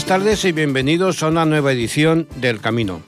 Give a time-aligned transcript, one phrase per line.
[0.00, 3.02] Buenas tardes y bienvenidos a una nueva edición del Camino,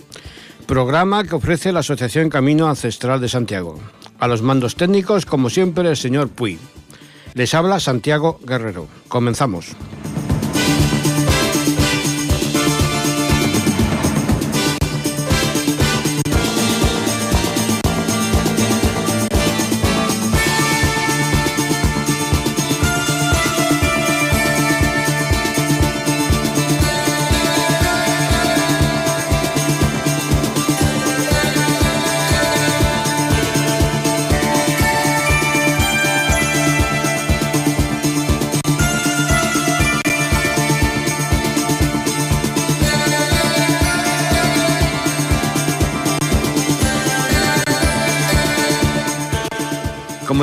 [0.67, 3.81] programa que ofrece la Asociación Camino Ancestral de Santiago.
[4.19, 6.59] A los mandos técnicos, como siempre, el señor Puy.
[7.33, 8.89] Les habla Santiago Guerrero.
[9.09, 9.75] Comenzamos.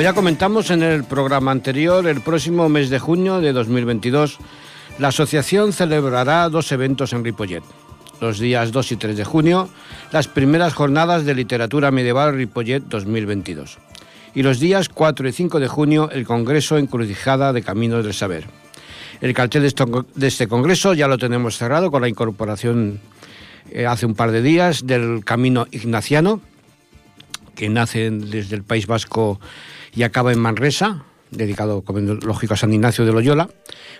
[0.10, 4.40] Ya comentamos en el programa anterior, el próximo mes de junio de 2022,
[4.98, 7.62] la asociación celebrará dos eventos en Ripollet.
[8.20, 9.70] Los días 2 y 3 de junio,
[10.12, 13.78] las primeras jornadas de literatura medieval Ripollet 2022.
[14.34, 18.46] Y los días 4 y 5 de junio, el Congreso Encrucijada de Caminos del Saber.
[19.22, 23.00] El cartel de este congreso ya lo tenemos cerrado con la incorporación
[23.70, 26.42] eh, hace un par de días del Camino Ignaciano,
[27.60, 29.38] que nace desde el País Vasco
[29.94, 33.50] y acaba en Manresa, dedicado, como lógico, a San Ignacio de Loyola,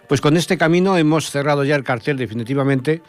[0.08, 3.02] pues con este camino hemos cerrado ya el cartel definitivamente,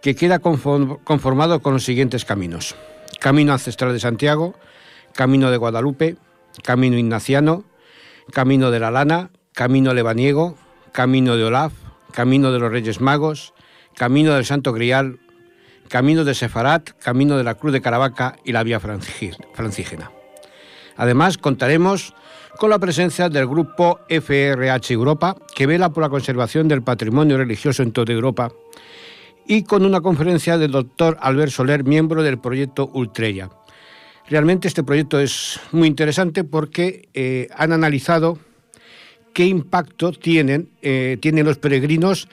[0.00, 2.74] que queda conformado con los siguientes caminos.
[3.20, 4.54] Camino Ancestral de Santiago,
[5.14, 6.16] Camino de Guadalupe,
[6.62, 7.64] Camino Ignaciano,
[8.32, 10.56] Camino de la Lana, Camino Lebaniego,
[10.92, 11.74] Camino de Olaf,
[12.12, 13.52] Camino de los Reyes Magos,
[13.94, 15.18] Camino del Santo Grial,
[15.92, 20.10] Camino de Sefarat, Camino de la Cruz de Caravaca y la Vía Francígena.
[20.96, 22.14] Además, contaremos
[22.56, 27.82] con la presencia del grupo FRH Europa, que vela por la conservación del patrimonio religioso
[27.82, 28.50] en toda Europa,
[29.46, 33.50] y con una conferencia del doctor Albert Soler, miembro del proyecto Ultrella.
[34.30, 38.38] Realmente este proyecto es muy interesante porque eh, han analizado
[39.34, 42.28] qué impacto tienen, eh, tienen los peregrinos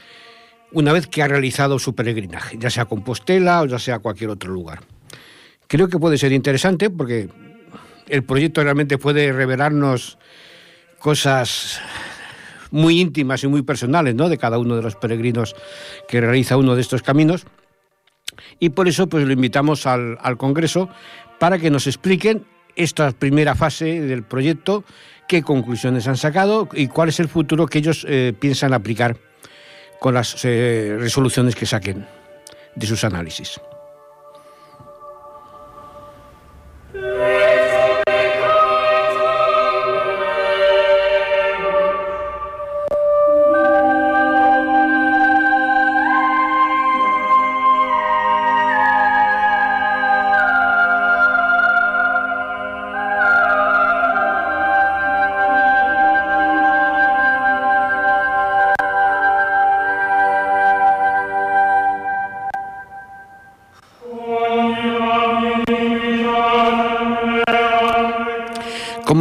[0.72, 4.52] una vez que ha realizado su peregrinaje, ya sea Compostela o ya sea cualquier otro
[4.52, 4.80] lugar.
[5.68, 7.30] Creo que puede ser interesante porque
[8.08, 10.18] el proyecto realmente puede revelarnos
[11.00, 11.80] cosas
[12.72, 14.30] muy íntimas y muy personales ¿no?
[14.30, 15.56] de cada uno de los peregrinos
[16.08, 17.46] que realiza uno de estos caminos.
[18.60, 20.90] Y por eso pues, lo invitamos al, Congreso
[21.40, 24.84] para que nos expliquen esta primera fase del proyecto,
[25.28, 29.18] qué conclusiones han sacado y cuál es el futuro que ellos eh, piensan aplicar
[30.00, 32.06] con las eh, resoluciones que saquen
[32.76, 33.60] de sus análisis.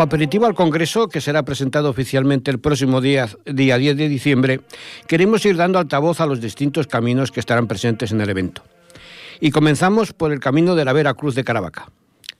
[0.09, 4.61] Aperitivo al Congreso, que será presentado oficialmente el próximo día, día 10 de diciembre,
[5.07, 8.63] queremos ir dando altavoz a los distintos caminos que estarán presentes en el evento.
[9.39, 11.91] Y comenzamos por el camino de la Vera Cruz de Caravaca.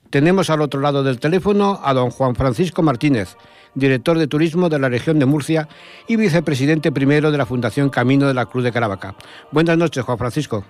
[0.09, 3.37] Tenemos al otro lado del teléfono a don Juan Francisco Martínez,
[3.75, 5.69] director de turismo de la región de Murcia
[6.07, 9.13] y vicepresidente primero de la Fundación Camino de la Cruz de Caravaca.
[9.51, 10.65] Buenas noches, Juan Francisco.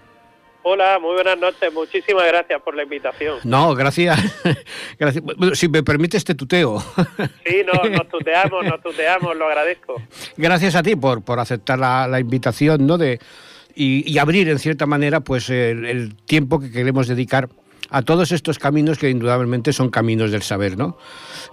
[0.72, 1.74] Hola, muy buenas noches.
[1.74, 3.40] Muchísimas gracias por la invitación.
[3.44, 4.20] No, gracias.
[5.00, 5.24] gracias.
[5.54, 6.80] si me permites, te tuteo.
[7.44, 10.00] Sí, no, nos tuteamos, nos tuteamos, lo agradezco.
[10.38, 13.00] Gracias a ti por, por aceptar la, invitación ¿no?
[13.00, 13.20] de,
[13.74, 17.50] y, abrir, en cierta manera, pues el, tiempo que queremos dedicar
[17.90, 20.78] a todos estos caminos que indudablemente son caminos del saber.
[20.78, 21.00] ¿no?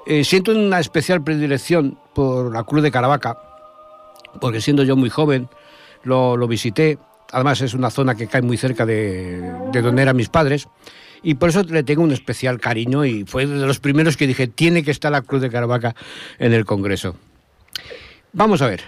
[0.07, 3.39] Eh, siento una especial predilección por la Cruz de Caravaca,
[4.43, 5.49] porque siendo yo muy joven,
[6.03, 6.99] lo, lo visité
[7.33, 9.41] Además es una zona que cae muy cerca de,
[9.73, 10.69] donde eran mis padres
[11.23, 14.47] y por eso le tengo un especial cariño y fue de los primeros que dije,
[14.47, 15.95] tiene que estar la Cruz de Caravaca
[16.39, 17.17] en el Congreso.
[18.33, 18.83] Vamos a ver,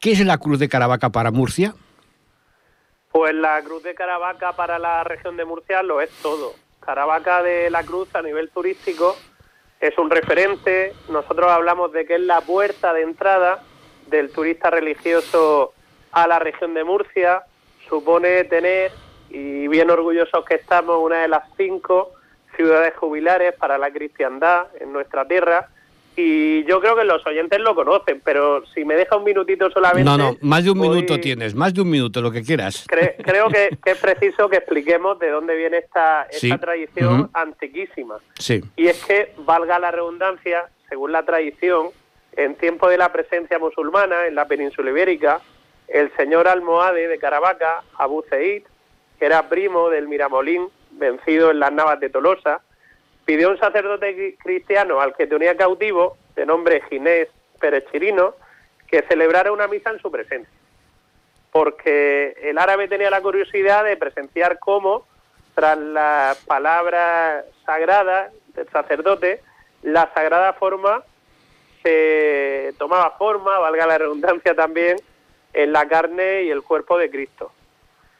[0.00, 1.74] ¿qué es la Cruz de Caravaca para Murcia?
[3.12, 6.54] Pues la Cruz de Caravaca para la región de Murcia lo es todo.
[6.80, 9.16] Caravaca de la Cruz a nivel turístico
[9.80, 10.94] es un referente.
[11.10, 13.62] Nosotros hablamos de que es la puerta de entrada
[14.06, 15.72] del turista religioso
[16.12, 17.42] a la región de Murcia
[17.88, 18.92] supone tener,
[19.30, 22.12] y bien orgullosos que estamos, una de las cinco
[22.56, 25.68] ciudades jubilares para la cristiandad en nuestra tierra,
[26.16, 30.04] y yo creo que los oyentes lo conocen, pero si me deja un minutito solamente...
[30.04, 32.86] No, no, más de un minuto tienes, más de un minuto, lo que quieras.
[32.88, 38.16] creo que, es preciso que expliquemos de dónde viene esta, esta tradición antiquísima.
[38.38, 38.62] Sí.
[38.76, 41.88] Y es que, valga la redundancia, según la tradición,
[42.34, 45.42] en tiempo de la presencia musulmana en la península ibérica,
[45.88, 48.64] el señor almohade de Caravaca, Abu Zeid,
[49.18, 52.60] que era primo del Miramolín, vencido en las Navas de Tolosa,
[53.24, 57.28] pidió a un sacerdote cristiano al que tenía cautivo, de nombre Ginés
[57.60, 58.34] Pérez Chirino,
[58.86, 60.52] que celebrara una misa en su presencia.
[61.50, 65.06] Porque el árabe tenía la curiosidad de presenciar cómo,
[65.54, 69.40] tras las palabras sagradas del sacerdote,
[69.82, 71.02] la sagrada forma
[71.82, 74.96] se tomaba forma, valga la redundancia también,
[75.56, 77.50] en la carne y el cuerpo de Cristo.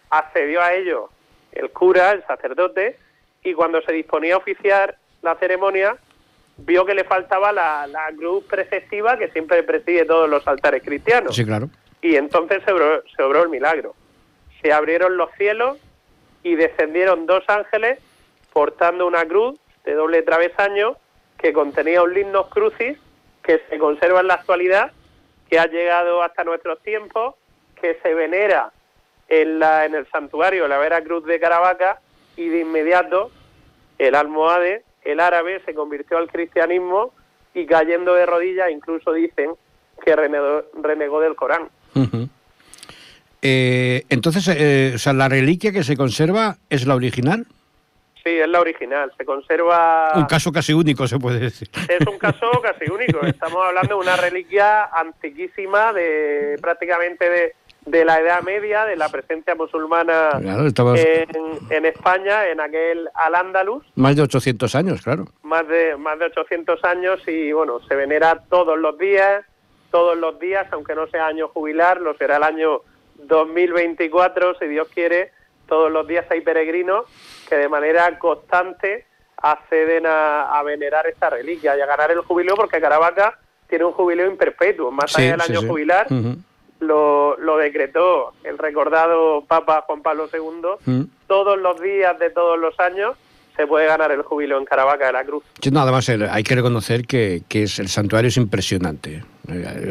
[0.08, 1.10] Accedió a ello
[1.52, 2.98] el cura, el sacerdote,
[3.44, 5.98] y cuando se disponía a oficiar la ceremonia,
[6.56, 7.86] vio que le faltaba la,
[8.16, 11.36] cruz preceptiva que siempre preside todos los altares cristianos.
[11.36, 11.68] Sí, claro.
[12.00, 13.94] Y entonces se obró, se obró el milagro.
[14.62, 15.76] Se abrieron los cielos
[16.42, 17.98] y descendieron dos ángeles
[18.54, 20.96] portando una cruz de doble travesaño
[21.36, 22.96] que contenía un lignos crucis
[23.42, 24.92] que se conserva en la actualidad,
[25.48, 27.34] que ha llegado hasta nuestros tiempos,
[27.80, 28.72] que se venera
[29.28, 32.00] en, la, en el santuario la Vera Cruz de Caravaca
[32.36, 33.30] y de inmediato
[33.98, 37.12] el almohade, el árabe, se convirtió al cristianismo
[37.54, 39.52] y cayendo de rodillas incluso dicen
[40.04, 41.68] que renegó, del Corán.
[43.40, 47.46] Eh, entonces, eh, o sea, la reliquia que se conserva es la original.
[48.26, 49.12] Sí, es la original.
[49.16, 50.10] Se conserva.
[50.16, 51.70] Un caso casi único, se puede decir.
[51.88, 53.20] Es un caso casi único.
[53.26, 57.54] Estamos hablando de una reliquia antiquísima, de prácticamente de
[57.86, 63.84] de la Edad Media, de la presencia musulmana en, España, en aquel Al-Ándalus.
[63.94, 65.26] Más de 800 años, claro.
[65.44, 69.44] Más de, más de 800 años y, bueno, se venera todos los días,
[69.92, 72.80] todos los días, aunque no sea año jubilar, lo será el año
[73.18, 75.30] 2024, si Dios quiere,
[75.66, 77.04] todos los días hay peregrinos
[77.48, 82.80] que de manera constante acceden a, venerar esta reliquia y a ganar el jubileo, porque
[82.80, 86.06] Caravaca tiene un jubileo imperpetuo, más allá del año jubilar
[86.80, 91.04] lo, lo decretó el recordado Papa Juan Pablo II, mm.
[91.26, 93.16] todos los días de todos los años
[93.56, 95.42] se puede ganar el júbilo en Caravaca de la Cruz.
[95.72, 99.24] No, además hay que reconocer que, que, es, el santuario es impresionante.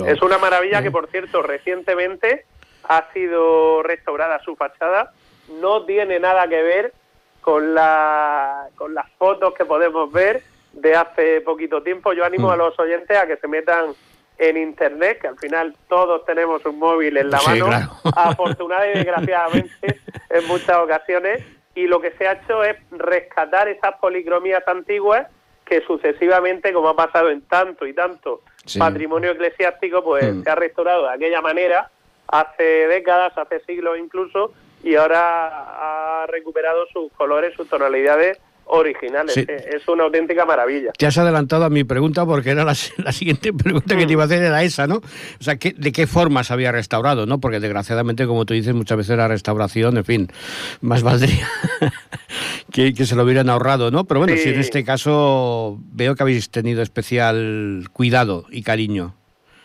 [0.05, 2.45] Es una maravilla que, por cierto, recientemente
[2.83, 5.13] ha sido restaurada su fachada.
[5.49, 6.93] No tiene nada que ver
[7.41, 10.43] con, la, con las fotos que podemos ver
[10.73, 12.13] de hace poquito tiempo.
[12.13, 12.51] Yo animo mm.
[12.51, 13.93] a los oyentes a que se metan
[14.37, 17.69] en Internet, que al final todos tenemos un móvil en la mano,
[18.15, 21.43] afortunadamente y desgraciadamente en muchas ocasiones,
[21.73, 25.27] y lo que se ha hecho es rescatar esas policromías antiguas
[25.65, 28.41] que sucesivamente, como ha pasado en tanto y tanto
[28.77, 30.43] patrimonio eclesiástico, pues mm.
[30.43, 31.89] se ha restaurado de aquella manera
[32.27, 34.53] hace décadas, hace siglos incluso,
[34.85, 39.35] y ahora ha recuperado sus colores, sus tonalidades originales.
[39.35, 40.91] Es una auténtica maravilla.
[40.91, 42.75] Te has adelantado a mi pregunta porque era la,
[43.11, 44.97] siguiente pregunta que te iba a hacer era esa, ¿no?
[44.97, 47.39] O sea, ¿de qué forma se había restaurado, no?
[47.39, 50.27] Porque desgraciadamente, como tú dices, muchas veces la restauración, en fin,
[50.81, 51.47] más valdría
[52.71, 54.05] que, se lo hubieran ahorrado, ¿no?
[54.05, 59.15] Pero bueno, si en este caso veo que habéis tenido especial cuidado y cariño.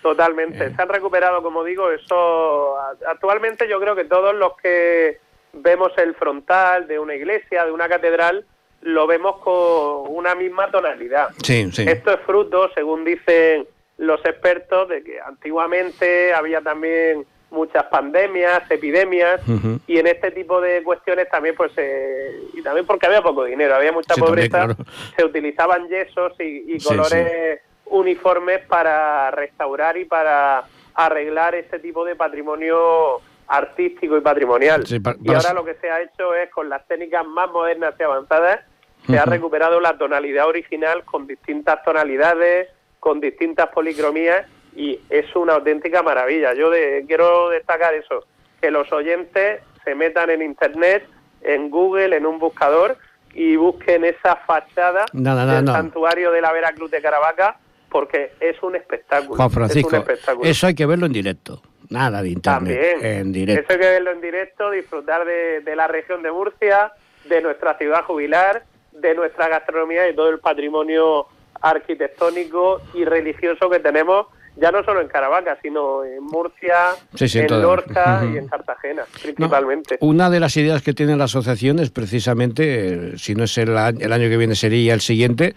[0.03, 0.67] Totalmente.
[0.67, 0.73] Eh.
[0.75, 2.77] Se han recuperado, como digo, eso.
[3.07, 5.19] Actualmente yo creo que todos los que
[5.53, 8.45] vemos el frontal de una iglesia, de una catedral,
[8.83, 11.31] lo vemos con una misma tonalidad.
[11.47, 13.67] Esto es fruto, según dicen
[13.99, 19.41] los expertos, de que antiguamente había también muchas pandemias, epidemias,
[19.87, 23.75] y en este tipo de cuestiones también, pues, eh, y también porque había poco dinero,
[23.75, 24.75] había mucha pobreza,
[25.17, 33.21] se utilizaban yesos y, colores uniformes para restaurar y para arreglar este tipo de patrimonio
[33.49, 34.85] artístico y patrimonial.
[34.89, 38.61] y ahora lo que se ha hecho es, con las técnicas más modernas y avanzadas,
[39.07, 42.69] se ha recuperado la tonalidad original con distintas tonalidades,
[43.01, 46.55] con distintas policromías y es una auténtica maravilla.
[46.55, 46.71] Yo
[47.07, 48.25] quiero destacar eso,
[48.61, 51.09] que los oyentes se metan en Internet,
[51.41, 52.99] en Google, en un buscador
[53.33, 57.57] y busquen esa fachada del santuario de la Veracruz de Caravaca
[57.91, 59.37] porque es un espectáculo.
[59.37, 60.05] Juan Francisco,
[60.43, 61.63] eso hay que verlo en directo.
[61.89, 62.99] Nada de internet.
[63.03, 63.63] En directo.
[63.63, 66.93] Eso hay que verlo en directo, disfrutar de, de la región de Murcia,
[67.29, 71.27] de nuestra ciudad jubilar de nuestra gastronomía y todo el patrimonio
[71.61, 78.23] arquitectónico y religioso que tenemos ya no solo en Caravaca, sino en Murcia, en, Lorca
[78.31, 79.97] y en Cartagena, principalmente.
[80.01, 84.13] una de las ideas que tiene la asociación es precisamente, si no es el, el,
[84.13, 85.55] año que viene, sería el siguiente,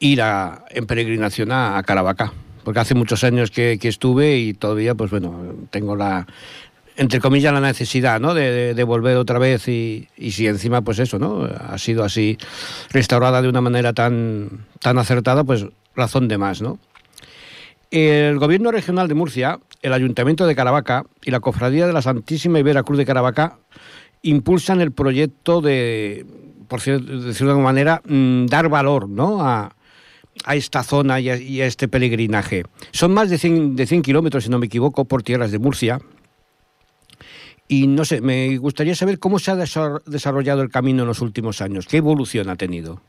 [0.00, 2.32] ir a, en peregrinación a, Caravaca,
[2.64, 6.26] porque hace muchos años que, estuve y todavía, pues bueno, tengo la,
[6.96, 8.34] entre comillas, la necesidad, ¿no?
[8.34, 11.44] De, volver otra vez y, y, si encima, pues eso, ¿no?
[11.44, 12.38] Ha sido así
[12.90, 16.78] restaurada de una manera tan, tan acertada, pues razón de más, ¿no?
[17.90, 22.58] El Gobierno Regional de Murcia, el Ayuntamiento de Caravaca y la Cofradía de la Santísima
[22.58, 23.58] Ibera Cruz de Caravaca
[24.22, 26.24] impulsan el proyecto de,
[26.68, 29.40] por decirlo de alguna manera, mm, dar valor ¿no?
[29.44, 29.74] a,
[30.48, 32.64] esta zona y a, este peregrinaje.
[32.92, 35.98] Son más de 100, de 100 kilómetros, si no me equivoco, por tierras de Murcia.
[37.68, 41.60] Y no sé, me gustaría saber cómo se ha desarrollado el camino en los últimos
[41.60, 43.00] años, qué evolución ha tenido.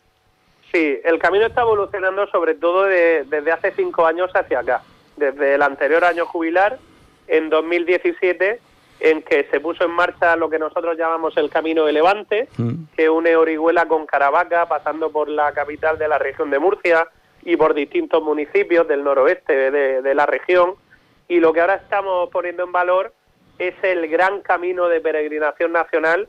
[0.71, 4.83] Sí, el camino está evolucionando sobre todo desde hace cinco años hacia acá.
[5.17, 6.79] Desde el anterior año jubilar,
[7.27, 8.59] en 2017,
[9.01, 12.83] en que se puso en marcha lo que nosotros llamamos el Camino de Levante, mm.
[12.95, 17.07] que une Orihuela con Caravaca, pasando por la capital de la región de Murcia
[17.43, 20.75] y por distintos municipios del noroeste de, de la región.
[21.27, 23.13] Y lo que ahora estamos poniendo en valor
[23.57, 26.27] es el gran camino de peregrinación nacional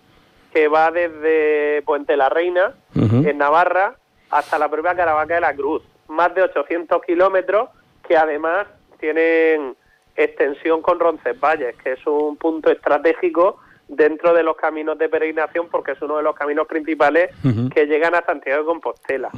[0.52, 3.96] que va desde Puente la Reina, en Navarra,
[4.30, 5.82] hasta la propia Caravaca de la Cruz.
[6.08, 7.70] Más de 800 kilómetros
[8.06, 8.66] que además
[9.00, 9.76] tienen
[10.16, 15.92] extensión con Roncesvalles, que es un punto estratégico dentro de los caminos de peregrinación porque
[15.92, 17.31] es uno de los caminos principales
[17.75, 19.31] que llegan a Santiago de Compostela.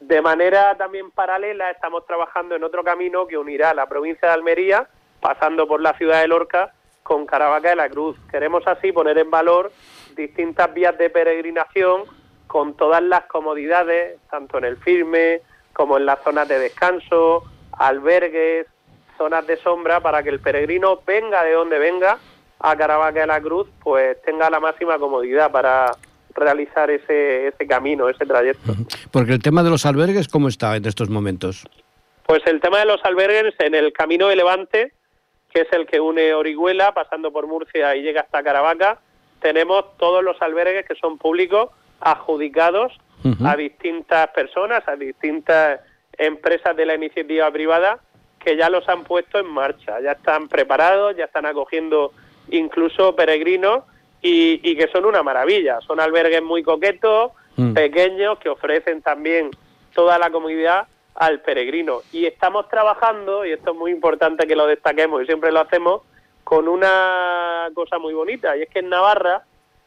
[0.00, 4.88] De manera también paralela estamos trabajando en otro camino que unirá la provincia de Almería,
[5.20, 8.16] pasando por la ciudad de Lorca, con Caravaca de la Cruz.
[8.30, 9.70] Queremos así poner en valor
[10.16, 12.02] distintas vías de peregrinación
[12.46, 15.40] con todas las comodidades, tanto en el firme
[15.72, 18.66] como en las zonas de descanso, albergues,
[19.22, 22.18] zonas de sombra, para que el peregrino venga de donde venga
[22.58, 25.92] a Caravaca de la Cruz, pues tenga la máxima comodidad para
[26.34, 28.74] realizar ese, ese camino, ese trayecto.
[29.12, 31.64] Porque el tema de los albergues, ¿cómo está en estos momentos?
[32.26, 34.92] Pues el tema de los albergues en el Camino de Levante,
[35.54, 38.98] que es el que une Orihuela, pasando por Murcia y llega hasta Caravaca,
[39.40, 42.92] tenemos todos los albergues que son públicos adjudicados
[43.44, 45.78] a distintas personas, a distintas
[46.18, 48.00] empresas de la iniciativa privada
[48.42, 52.12] que ya los han puesto en marcha, ya están preparados, ya están acogiendo
[52.50, 53.84] incluso peregrinos
[54.20, 55.80] y, que son una maravilla.
[55.80, 57.72] Son albergues muy coquetos, mm.
[57.72, 59.50] pequeños, que ofrecen también
[59.94, 62.00] toda la comunidad al peregrino.
[62.12, 66.02] Y estamos trabajando, y esto es muy importante que lo destaquemos y siempre lo hacemos,
[66.44, 69.42] con una cosa muy bonita, y es que en Navarra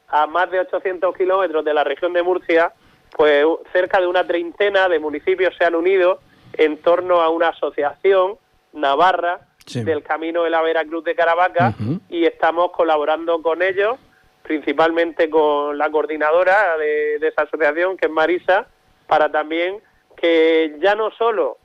[0.07, 2.71] a más de 800 kilómetros de la región de Murcia,
[3.15, 6.19] pues cerca de una treintena de municipios se han unido
[6.53, 8.38] en torno a una asociación
[8.75, 9.41] navarra
[9.74, 11.74] del Camino de la Veracruz de Caravaca
[12.10, 13.98] y estamos colaborando con ellos,
[14.44, 18.67] principalmente con la coordinadora de, esa asociación, que es Marisa,
[19.08, 19.79] para también
[20.15, 21.58] que ya no solo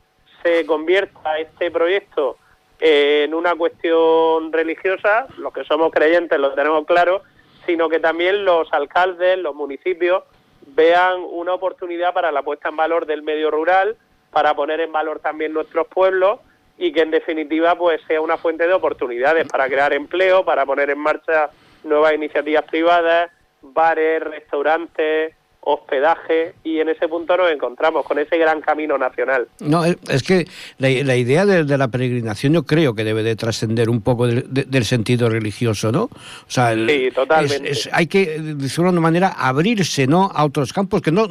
[0.43, 2.39] se convierta este proyecto
[2.79, 7.23] en una cuestión religiosa, los que somos creyentes lo tenemos claro,
[7.67, 10.25] sino que también los alcaldes, los municipios
[10.69, 13.97] vean una oportunidad para la puesta en valor del medio rural,
[14.31, 16.41] para poner en valor también nuestros pueblos
[16.81, 20.89] y que en definitiva pues sea una fuente de oportunidades para crear empleo, para poner
[20.89, 21.51] en marcha
[21.85, 28.63] nuevas iniciativas privadas, bares, restaurantes, hospedaje y en ese punto nos encontramos con ese gran
[28.63, 29.47] camino nacional.
[29.61, 30.47] No, es que
[30.79, 35.29] la, idea de, la peregrinación yo creo que debe de trascender un poco del sentido
[35.29, 36.05] religioso, ¿no?
[36.05, 36.11] O
[36.49, 37.73] sea, sí, totalmente.
[37.93, 40.31] hay que, de alguna manera, abrirse ¿no?
[40.35, 41.29] a otros campos que no...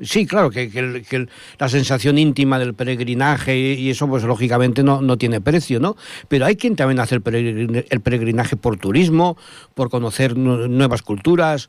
[0.00, 5.40] Sí, claro, que, la sensación íntima del peregrinaje y eso, pues lógicamente no, no tiene
[5.40, 5.96] precio, ¿no?
[6.26, 9.36] Pero hay quien también hace el peregrinaje por turismo,
[9.74, 11.68] por conocer nuevas culturas,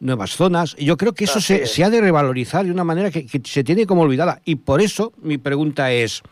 [0.00, 0.76] nuevas zonas.
[0.78, 3.64] Y yo creo que eso se, se, ha de revalorizar de una manera que, se
[3.64, 4.40] tiene como olvidada.
[4.46, 6.22] Y por eso mi pregunta es,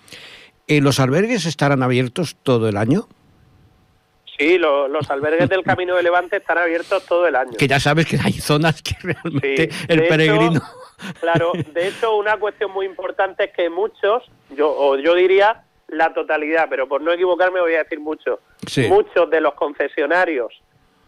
[0.66, 3.09] ¿eh, ¿los albergues estarán abiertos todo el año?
[4.38, 7.52] Sí, los albergues del Camino de Levante están abiertos todo el año.
[7.59, 10.62] Que ya sabes que hay zonas que realmente el peregrino...
[11.21, 16.12] claro, de hecho una cuestión muy importante es que muchos, yo, o yo diría la
[16.12, 18.41] totalidad, pero por no equivocarme voy a decir mucho,
[18.88, 20.53] muchos de los concesionarios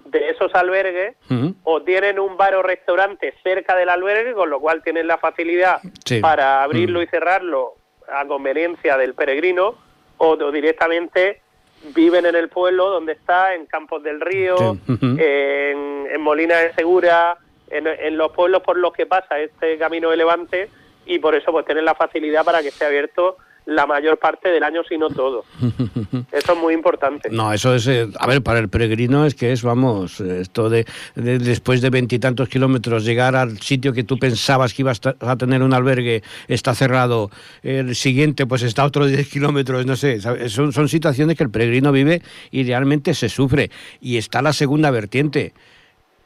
[0.04, 1.16] de esos albergues
[1.64, 5.80] o tienen un bar o restaurante cerca del albergue, con lo cual tienen la facilidad
[6.21, 7.75] para abrirlo y cerrarlo
[8.11, 9.75] a conveniencia del peregrino,
[10.16, 11.42] o, directamente
[11.95, 17.37] viven en el pueblo donde está, en Campos del Río, en, en, Molina de Segura,
[17.70, 20.68] en, los pueblos por los que pasa este camino de Levante,
[21.06, 23.37] y por eso pues tienen la facilidad para que esté abierto
[23.68, 25.44] la mayor parte del año, si no todo.
[26.32, 27.28] Eso es muy importante.
[27.30, 30.87] No, eso es, eh, a ver, para el peregrino es que es, vamos, esto de,
[31.14, 35.75] después de veintitantos kilómetros llegar al sitio que tú pensabas que ibas a tener un
[35.75, 37.30] albergue, está cerrado,
[37.62, 41.50] el siguiente pues está a otros diez kilómetros, no sé, son, son situaciones que el
[41.50, 43.70] peregrino vive y realmente se sufre.
[44.00, 45.52] Y está la segunda vertiente.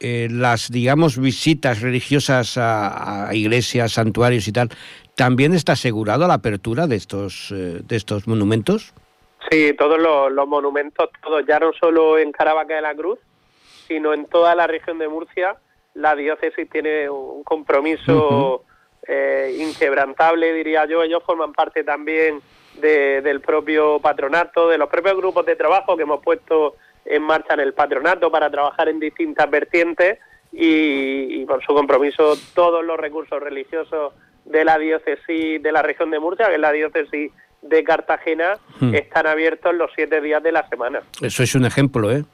[0.05, 4.69] Eh, las, digamos, visitas religiosas a, iglesias, santuarios y tal,
[5.15, 8.93] ¿también está asegurado la apertura de estos, eh, de estos monumentos?
[9.49, 13.21] Sí, todos los, monumentos, todos, ya no solo en Caravaca de la Cruz,
[13.87, 15.55] sino en toda la región de Murcia,
[15.95, 18.65] la diócesis tiene un compromiso
[19.07, 21.05] eh, inquebrantable, diría yo.
[21.05, 22.41] Ellos forman parte también
[22.81, 27.61] del propio patronato, de los propios grupos de trabajo que hemos puesto en marcha en
[27.61, 30.19] el patronato para trabajar en distintas vertientes
[30.53, 34.13] y, por su compromiso todos los recursos religiosos
[34.45, 37.33] de la diócesis de la región de Murcia, que es la diócesis
[37.63, 38.95] de Cartagena, hmm.
[38.95, 41.01] están abiertos los siete días de la semana.
[41.21, 42.25] Eso es un ejemplo, ¿eh?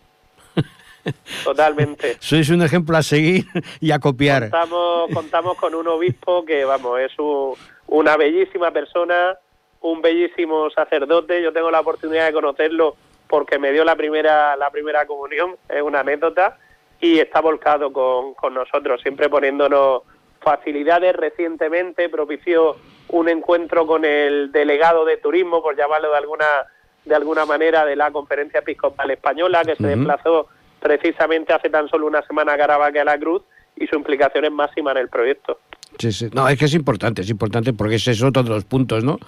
[1.44, 2.16] Totalmente.
[2.18, 3.46] Sois un ejemplo a seguir
[3.80, 4.50] y a copiar.
[4.50, 7.12] Contamos, contamos con un obispo que, vamos, es
[7.86, 9.36] una bellísima persona,
[9.82, 11.42] un bellísimo sacerdote.
[11.42, 12.96] Yo tengo la oportunidad de conocerlo
[13.28, 16.58] porque me dio la primera, la primera comunión, es una anécdota,
[17.00, 20.02] y está volcado con, con nosotros, siempre poniéndonos
[20.40, 21.14] facilidades.
[21.14, 22.76] Recientemente propició
[23.08, 26.46] un encuentro con el delegado de turismo, por llamarlo de alguna,
[27.04, 30.48] de alguna manera, de la Conferencia Episcopal Española, que se desplazó
[30.80, 33.42] precisamente hace tan solo una semana a Caravaca de la Cruz,
[33.76, 35.60] y su implicación es máxima en el proyecto.
[35.98, 36.28] Sí, sí.
[36.32, 39.18] No, es que es importante, es importante porque ese es otro de los puntos, ¿no?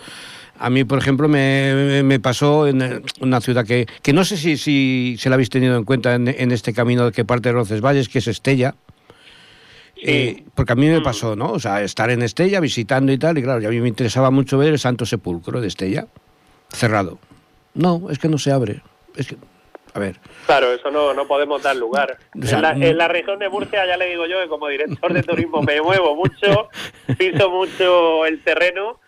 [0.58, 5.16] A mí, por ejemplo, me, pasó en una ciudad que, que no sé si, si
[5.18, 8.28] se la habéis tenido en cuenta en, este camino que parte de Roncesvalles, que es
[8.28, 8.74] Estella.
[10.02, 11.02] Eh, porque a mí me mm.
[11.02, 11.52] pasó, ¿no?
[11.52, 14.58] O sea, estar en Estella visitando y tal, y claro, a mí me interesaba mucho
[14.58, 16.06] ver el Santo Sepulcro de Estella,
[16.70, 17.18] cerrado.
[17.72, 18.82] No, es que no se abre.
[19.16, 19.36] Es que,
[19.92, 20.16] a ver.
[20.46, 22.18] Claro, eso no, no podemos dar lugar.
[22.34, 25.22] en, la, en, la, región de Murcia, ya le digo yo que como director de
[25.22, 26.68] turismo me muevo mucho,
[27.18, 29.00] piso mucho el terreno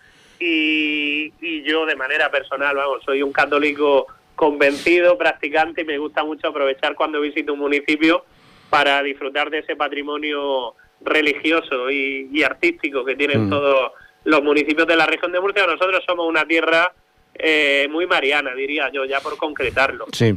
[0.42, 6.48] y, yo de manera personal, vamos, soy un católico convencido, practicante y me gusta mucho
[6.48, 8.24] aprovechar cuando visito un municipio
[8.70, 13.50] para disfrutar de ese patrimonio religioso y, artístico que tienen mm.
[13.50, 13.92] todos
[14.24, 15.66] los municipios de la región de Murcia.
[15.66, 16.92] Nosotros somos una tierra
[17.34, 20.06] eh, muy mariana, diría yo, ya por concretarlo.
[20.12, 20.36] Sí.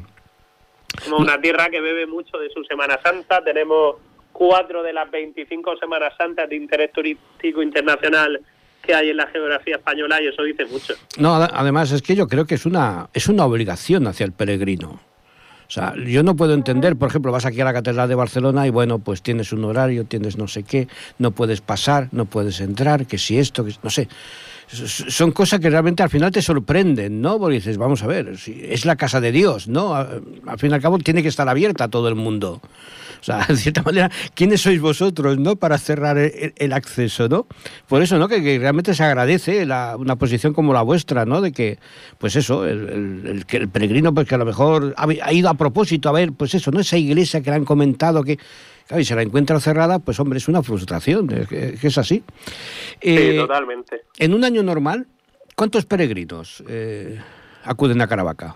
[1.04, 3.43] Somos una tierra que bebe mucho de su Semana Santa.
[3.43, 3.95] Tenemos
[4.32, 8.41] cuatro de las 25 Semanas Santas de interés turístico internacional
[8.82, 10.93] que hay en la geografía española y eso dice mucho.
[11.17, 15.00] No, además es que yo creo que es una, es una obligación hacia el peregrino.
[15.67, 18.67] O sea, yo no puedo entender, por ejemplo, vas aquí a la Catedral de Barcelona
[18.67, 22.60] y bueno, pues tienes un horario, tienes no sé qué, no puedes pasar, no puedes
[22.62, 24.08] entrar, que si esto, que no sé.
[24.67, 27.38] Son cosas que realmente al final te sorprenden, ¿no?
[27.38, 29.95] Porque dices, vamos a ver, es la casa de Dios, ¿no?
[29.95, 32.62] Al fin y al cabo tiene que estar abierta a todo el mundo.
[33.21, 35.56] O sea, de cierta manera, ¿quiénes sois vosotros, no?
[35.56, 37.47] Para cerrar el, acceso, ¿no?
[37.88, 38.28] Por eso, ¿no?
[38.28, 41.41] Que, realmente se agradece una posición como la vuestra, ¿no?
[41.41, 41.80] De que,
[42.19, 46.10] pues eso, el, que el peregrino, pues que a lo mejor ha, ido a propósito
[46.10, 46.80] a ver, pues eso, ¿no?
[46.80, 48.38] Esa iglesia que le han comentado que...
[48.88, 52.24] Claro, y se la encuentra cerrada, pues hombre, es una frustración, es, que, es así.
[53.02, 54.04] sí, eh, totalmente.
[54.19, 55.08] En un año normal,
[55.56, 57.19] ¿cuántos peregrinos eh,
[57.63, 58.56] acuden a Caravaca?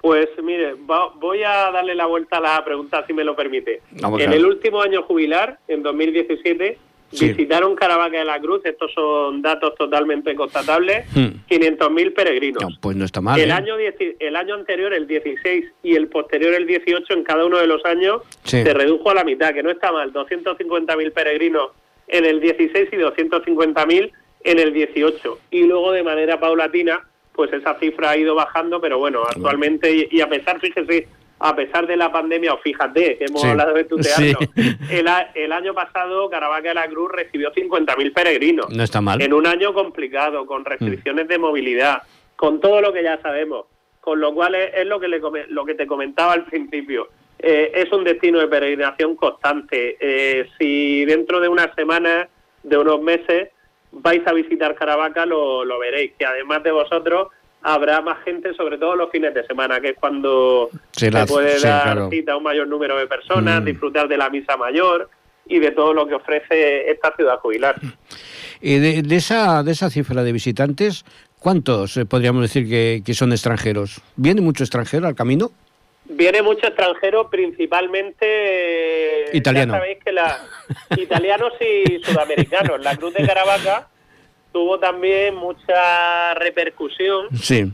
[0.00, 3.80] Pues mire, voy a darle la vuelta a la pregunta si me lo permite.
[3.92, 6.78] en el último año jubilar, en 2017,
[7.20, 12.14] visitaron Caravaca de la Cruz, estos son datos totalmente constatables, 500.000 hmm.
[12.14, 12.78] peregrinos.
[12.80, 13.40] pues no está mal.
[13.40, 13.52] El, ¿eh?
[13.52, 17.66] año el año anterior, el 16, y el posterior, el 18, en cada uno de
[17.66, 21.70] los años se redujo a la mitad, que no está mal, 250.000 peregrinos
[22.08, 24.12] en el 16 y 250.000
[24.44, 25.38] en el 18.
[25.50, 27.00] Y luego de manera paulatina
[27.34, 31.08] pues esa cifra ha ido bajando, pero bueno, actualmente, y, a pesar, fíjese,
[31.44, 34.38] a pesar de la pandemia, o fíjate, que hemos hablado de tu teatro,
[35.34, 38.70] el, año pasado Caravaca de la Cruz recibió 50.000 peregrinos.
[38.70, 39.20] No está mal.
[39.20, 42.02] En un año complicado, con restricciones de movilidad,
[42.34, 43.66] con todo lo que ya sabemos.
[44.00, 47.08] Con lo cual es, lo, que le, lo que te comentaba al principio.
[47.38, 49.98] Eh, es un destino de peregrinación constante.
[50.00, 52.26] Eh, si dentro de unas semanas,
[52.62, 53.50] de unos meses,
[53.92, 57.28] vais a visitar Caravaca lo, lo veréis, que además de vosotros
[57.64, 62.10] habrá más gente, sobre todo los fines de semana, que es cuando se puede dar
[62.10, 63.64] cita a un mayor número de personas, mm.
[63.64, 65.08] disfrutar de la misa mayor
[65.46, 67.76] y de todo lo que ofrece esta ciudad jubilar.
[68.60, 71.04] Y de, esa, de esa cifra de visitantes,
[71.38, 74.00] ¿cuántos eh, podríamos decir que, que son extranjeros?
[74.16, 75.50] ¿Viene mucho extranjero al camino?
[76.06, 79.72] Viene mucho extranjero, principalmente italiano.
[79.72, 80.38] Ya sabéis que la
[80.96, 82.84] italianos y sudamericanos.
[82.84, 83.88] La Cruz de Caravaca
[84.54, 87.26] tuvo también mucha repercusión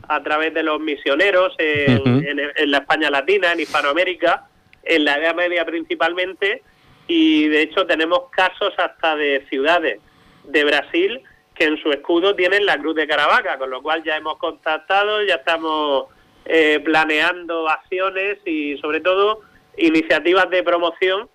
[0.07, 4.47] a través de los misioneros en, la España Latina, en Hispanoamérica,
[4.81, 6.63] en la Edad Media principalmente,
[7.07, 10.01] y de hecho tenemos casos hasta de ciudades
[10.43, 11.21] de Brasil
[11.53, 15.23] que en su escudo tienen la Cruz de Caravaca, con lo cual ya hemos contactado,
[15.23, 16.05] ya estamos
[16.45, 19.41] eh, planeando acciones y sobre todo
[19.77, 21.29] iniciativas de promoción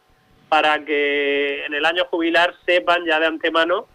[0.49, 3.87] para que en el año jubilar sepan ya de antemano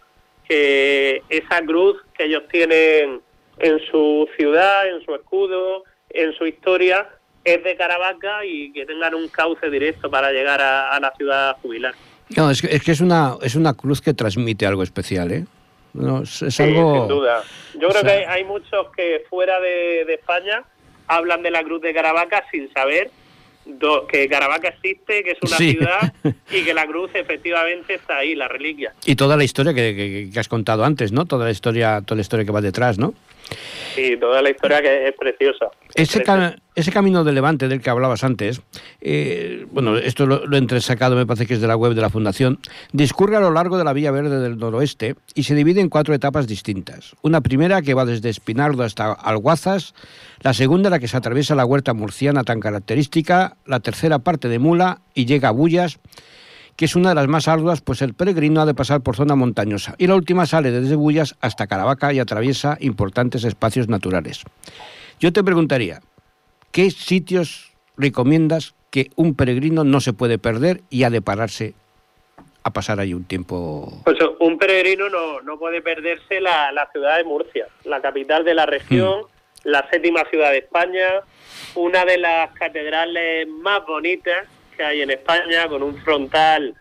[0.48, 3.20] que esa cruz que ellos tienen
[3.58, 7.08] en su ciudad, en su escudo, en su historia,
[7.44, 11.94] es de Caravaca y que tengan un cauce directo para llegar a, la ciudad jubilar.
[12.36, 15.44] No, es que, es que es una es una cruz que transmite algo especial, ¿eh?
[15.92, 17.00] No, es, algo...
[17.00, 17.42] sin duda.
[17.74, 20.64] Yo creo que hay, muchos que fuera de, de España
[21.06, 23.10] hablan de la cruz de Caravaca sin saber
[24.08, 26.12] que Caravaca existe, que es una ciudad
[26.50, 28.92] y que la cruz efectivamente está ahí, la reliquia.
[29.06, 31.24] Y toda la historia que, que, has contado antes, ¿no?
[31.26, 33.14] Toda la historia, toda la historia que va detrás, ¿no?
[33.94, 35.66] Sí, toda la historia que es preciosa.
[35.94, 36.22] Ese,
[36.74, 38.62] ese camino de Levante del que hablabas antes,
[39.00, 42.00] eh, bueno, esto lo, lo, he entresacado, me parece que es de la web de
[42.00, 42.58] la Fundación,
[42.92, 46.14] discurre a lo largo de la Vía Verde del noroeste y se divide en cuatro
[46.14, 47.14] etapas distintas.
[47.22, 49.94] Una primera que va desde Espinardo hasta Alguazas,
[50.40, 54.58] la segunda la que se atraviesa la huerta murciana tan característica, la tercera parte de
[54.58, 55.98] Mula y llega a Bullas,
[56.82, 59.36] que es una de las más arduas, pues el peregrino ha de pasar por zona
[59.36, 59.94] montañosa.
[59.98, 64.42] Y la última sale desde Bullas hasta Caravaca y atraviesa importantes espacios naturales.
[65.20, 66.00] Yo te preguntaría,
[66.72, 71.74] ¿qué sitios recomiendas que un peregrino no se puede perder y ha de pararse
[72.64, 74.02] a pasar ahí un tiempo?
[74.02, 78.54] Pues un peregrino no, no puede perderse la, la, ciudad de Murcia, la capital de
[78.54, 79.68] la región, mm.
[79.68, 81.20] la séptima ciudad de España,
[81.76, 84.48] una de las catedrales más bonitas
[84.82, 86.74] que hay en España, con un frontal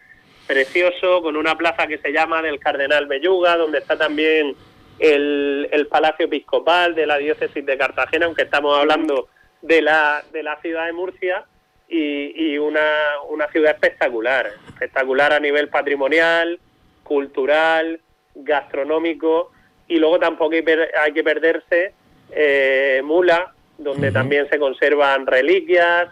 [0.48, 4.56] precioso, con una plaza que se llama del Cardenal Belluga, donde está también
[4.98, 9.30] el, el Palacio Episcopal de la Diócesis de Cartagena, aunque estamos hablando
[9.62, 11.46] de la, de la ciudad de Murcia,
[11.88, 12.90] y, y una,
[13.30, 16.60] una ciudad espectacular, espectacular a nivel patrimonial,
[17.04, 18.00] cultural,
[18.34, 19.52] gastronómico,
[19.88, 20.64] y luego tampoco hay,
[21.00, 21.94] hay que perderse
[22.32, 26.10] eh, Mula, donde también se conservan reliquias,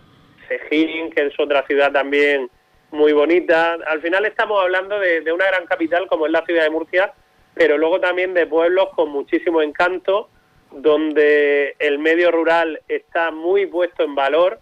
[0.50, 2.50] Sejín, que es otra ciudad también
[2.92, 3.78] muy bonita.
[3.88, 7.14] Al final estamos hablando de, una gran capital como es la ciudad de Murcia,
[7.54, 10.30] pero luego también de pueblos con muchísimo encanto,
[10.72, 14.60] donde el medio rural está muy puesto en valor,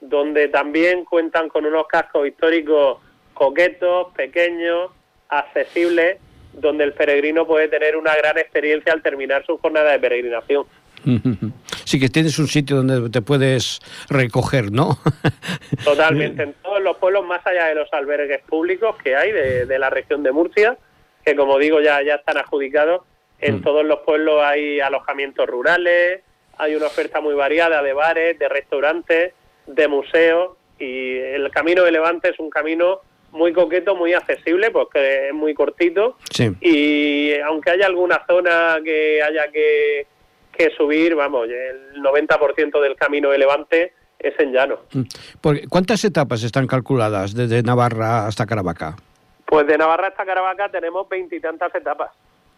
[0.00, 2.98] donde también cuentan con unos cascos históricos
[3.34, 4.90] coquetos, pequeños,
[5.28, 6.18] accesibles,
[6.52, 10.66] donde el peregrino puede tener una gran experiencia al terminar su jornada de peregrinación.
[11.84, 14.98] Sí, que tienes un sitio donde te puedes recoger, ¿no?
[15.84, 19.90] Totalmente, en todos los pueblos, más allá de los albergues públicos que hay de, la
[19.90, 20.76] región de Murcia,
[21.24, 23.02] que como digo ya, ya están adjudicados,
[23.40, 23.62] en mm.
[23.62, 26.20] todos los pueblos hay alojamientos rurales,
[26.58, 29.32] hay una oferta muy variada de bares, de restaurantes,
[29.66, 35.28] de museos, y el Camino de Levante es un camino muy coqueto, muy accesible, porque
[35.28, 36.16] es muy cortito,
[36.60, 40.06] y aunque haya alguna zona que haya que
[40.58, 44.80] que subir, vamos, el 90% del camino de Levante es en llano.
[44.92, 45.02] Mm.
[45.68, 48.96] ¿Cuántas etapas están calculadas desde Navarra hasta Caravaca?
[49.46, 52.10] Pues de Navarra hasta Caravaca tenemos veintitantas etapas.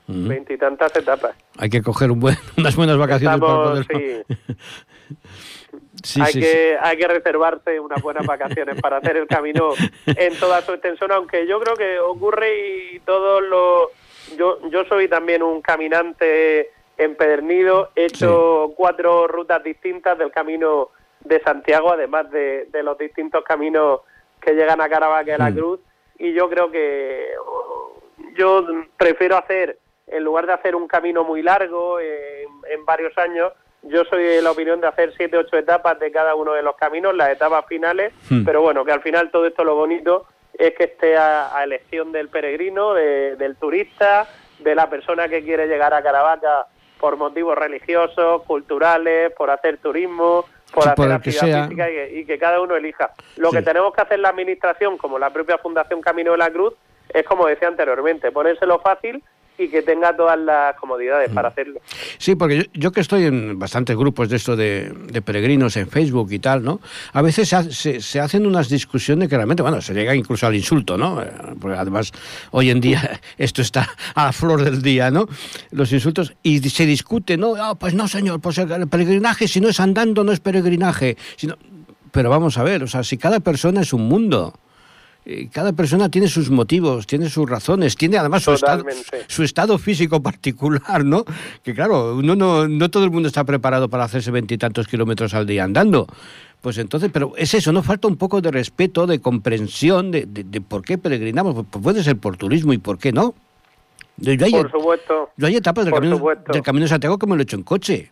[0.07, 0.29] Mm.
[0.29, 1.37] Veintitantas etapas.
[1.59, 3.87] Hay que coger un buen, unas buenas vacaciones para poder...
[6.03, 6.21] Sí.
[6.23, 9.75] hay, que, hay que reservarse unas buenas vacaciones para hacer el camino
[10.07, 13.89] en toda su extensión, aunque yo creo que ocurre y todos los...
[14.39, 20.91] Yo, yo soy también un caminante empedernido, he hecho cuatro rutas distintas del camino
[21.25, 24.01] de Santiago, además de, los distintos caminos
[24.41, 25.55] que llegan a Caravaca y a la mm.
[25.55, 25.81] Cruz,
[26.19, 27.27] y yo creo que
[28.37, 34.05] yo prefiero hacer, en lugar de hacer un camino muy largo en, varios años, yo
[34.05, 37.15] soy de la opinión de hacer siete, ocho etapas de cada uno de los caminos,
[37.15, 38.45] las etapas finales, mm.
[38.45, 42.29] pero bueno, que al final todo esto lo bonito es que esté a, elección del
[42.29, 46.67] peregrino, del turista, de la persona que quiere llegar a Caravaca
[47.01, 52.77] por motivos religiosos, culturales, por hacer turismo, por hacer actividad física y que, cada uno
[52.77, 53.11] elija.
[53.37, 56.75] Lo que tenemos que hacer la administración, como la propia Fundación Camino de la Cruz,
[57.09, 59.23] es como decía anteriormente, ponérselo fácil
[59.59, 61.53] y que tenga todas las comodidades para mm.
[61.53, 61.81] hacerlo.
[62.19, 66.39] Sí, porque yo, que estoy en bastantes grupos de esto de, peregrinos en Facebook y
[66.39, 66.81] tal, ¿no?
[67.13, 70.97] A veces se, se, hacen unas discusiones que realmente, bueno, se llega incluso al insulto,
[70.97, 71.23] ¿no?
[71.23, 72.13] Eh, porque además
[72.53, 75.27] hoy en día esto está a flor del día, ¿no?
[75.71, 77.55] Los insultos, y se discute, ¿no?
[77.57, 81.17] Ah, pues no, señor, pues el peregrinaje si no es andando no es peregrinaje.
[81.37, 81.57] Sino...
[82.13, 84.55] Pero vamos a ver, o sea, si cada persona es un mundo
[85.27, 88.85] eh, cada persona tiene sus motivos, tiene sus razones, tiene además su estado,
[89.27, 91.25] su estado, físico particular, ¿no?
[91.63, 95.47] Que claro, uno no, no todo el mundo está preparado para hacerse veintitantos kilómetros al
[95.47, 96.07] día andando.
[96.61, 97.83] Pues entonces, pero es eso, ¿no?
[97.83, 101.55] Falta un poco de respeto, de comprensión de, de, por qué peregrinamos.
[101.55, 103.35] Pues, pues puede ser por turismo y por qué no.
[104.51, 105.31] por supuesto.
[105.37, 106.21] Yo hay etapas del camino,
[106.53, 108.11] del camino, de Santiago que me lo he hecho en coche.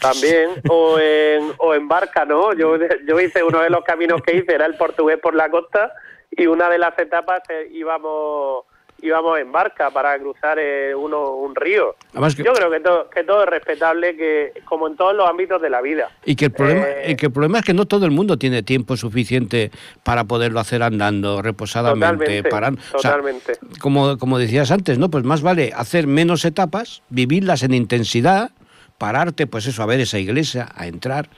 [0.00, 2.52] También, o en, o en barca, ¿no?
[2.54, 5.92] Yo, yo hice uno de los caminos que hice, era el portugués por la costa,
[6.30, 8.64] y una de las etapas eh, íbamos
[9.00, 11.94] íbamos en barca para cruzar eh, uno, un río.
[12.12, 15.70] Yo creo que todo, que todo es respetable, que como en todos los ámbitos de
[15.70, 16.10] la vida.
[16.24, 18.62] Y que, el problema, eh, que el problema es que no todo el mundo tiene
[18.62, 19.70] tiempo suficiente
[20.02, 22.42] para poderlo hacer andando, reposadamente.
[22.90, 25.10] Totalmente, como, como decías antes, ¿no?
[25.10, 28.50] Pues más vale hacer menos etapas, vivirlas en intensidad
[28.98, 31.28] pararte, pues eso, a ver esa iglesia, a entrar,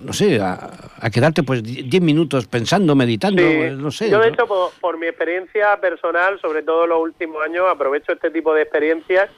[0.00, 4.08] no sé, a, quedarte pues 10 minutos pensando, meditando, pues, no sé.
[4.08, 4.46] Yo de hecho,
[4.80, 9.28] por, mi experiencia personal, sobre todo los últimos años, aprovecho este tipo de experiencias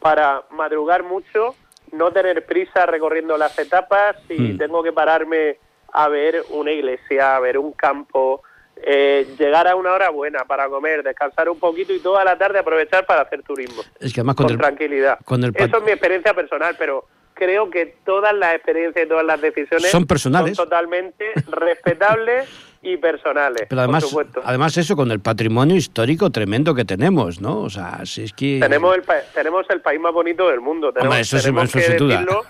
[0.00, 1.54] para madrugar mucho,
[1.92, 4.58] no tener prisa recorriendo las etapas, si hmm.
[4.58, 5.56] tengo que pararme
[5.92, 8.42] a ver una iglesia, a ver un campo,
[8.76, 12.58] eh, llegar a una hora buena para comer, descansar un poquito y toda la tarde
[12.58, 13.82] aprovechar para hacer turismo.
[13.98, 15.18] Es que además con, tranquilidad.
[15.54, 19.90] Eso es mi experiencia personal, pero creo que todas las experiencias y todas las decisiones
[19.90, 22.48] son personales, son totalmente respetables
[22.82, 23.66] y personales.
[23.68, 27.60] Pero además, además eso con el patrimonio histórico tremendo que tenemos, ¿no?
[27.60, 29.02] O sea, si es que tenemos el
[29.34, 30.92] tenemos el país más bonito del mundo.
[30.92, 32.42] Tenemos, eso, tenemos que decirlo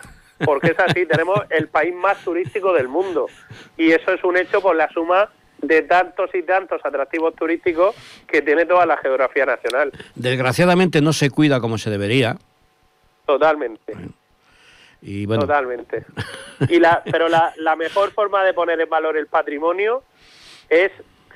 [0.45, 1.07] porque es así.
[1.07, 3.27] tenemos el país más turístico del mundo
[3.77, 5.31] y eso es un hecho por la suma
[5.63, 7.95] de tantos y tantos atractivos turísticos
[8.27, 9.93] que tiene toda la geografía nacional.
[10.15, 12.37] Desgraciadamente no se cuida como se debería.
[13.25, 13.95] Totalmente.
[15.05, 15.43] Y bueno.
[15.43, 16.05] Totalmente.
[16.69, 20.03] Y la, pero la, la mejor forma de poner en valor el patrimonio
[20.69, 20.91] es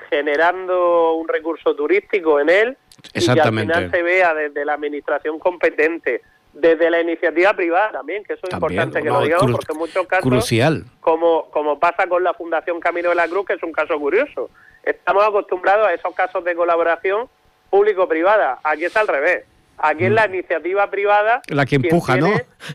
[0.09, 2.77] generando un recurso turístico en él
[3.13, 8.23] y que al final se vea desde la administración competente, desde la iniciativa privada también,
[8.23, 10.85] que eso es importante que lo digamos, porque en muchos casos, crucial.
[10.99, 14.49] Como, como pasa con la Fundación Camino de la Cruz, que es un caso curioso,
[14.83, 17.29] estamos acostumbrados a esos casos de colaboración
[17.69, 19.45] público-privada, aquí es al revés.
[19.81, 22.31] Aquí es la iniciativa privada la que empuja, ¿no?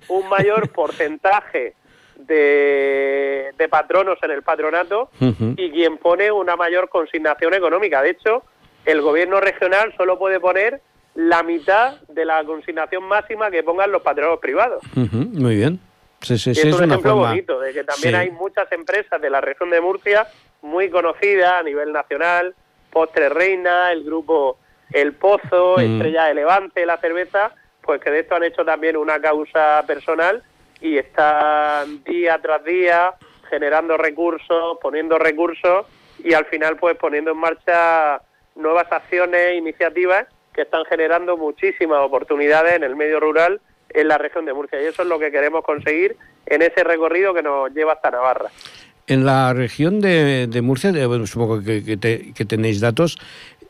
[0.08, 1.74] Un mayor porcentaje
[2.16, 8.02] de, de, patronos en el patronato y quien pone una mayor consignación económica.
[8.02, 8.44] De hecho,
[8.86, 10.80] el gobierno regional solo puede poner
[11.14, 14.82] la mitad de la consignación máxima que pongan los patronos privados.
[14.94, 15.80] Muy bien.
[16.20, 19.68] Sí, sí, es un ejemplo bonito de que también hay muchas empresas de la región
[19.68, 20.26] de Murcia
[20.62, 22.54] muy conocidas a nivel nacional,
[22.90, 24.58] Postre Reina, el grupo
[24.92, 25.80] El Pozo, mm.
[25.80, 30.42] Estrella de Levante, la cerveza, pues que de esto han hecho también una causa personal
[30.80, 33.14] y están día tras día
[33.48, 35.86] generando recursos, poniendo recursos
[36.22, 38.20] y al final pues poniendo en marcha
[38.54, 44.44] nuevas acciones, iniciativas que están generando muchísimas oportunidades en el medio rural en la región
[44.44, 46.16] de Murcia y eso es lo que queremos conseguir
[46.46, 48.50] en ese recorrido que nos lleva hasta Navarra.
[49.06, 50.92] En la región de, Murcia,
[51.26, 53.18] supongo que, tenéis datos,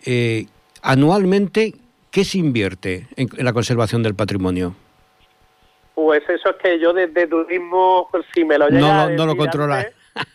[0.06, 0.46] eh,
[0.84, 1.74] anualmente,
[2.10, 4.76] ¿qué se invierte en, la conservación del patrimonio?
[5.94, 9.36] Pues eso es que yo desde turismo, pues, si me lo llega no, no lo
[9.36, 9.88] controla.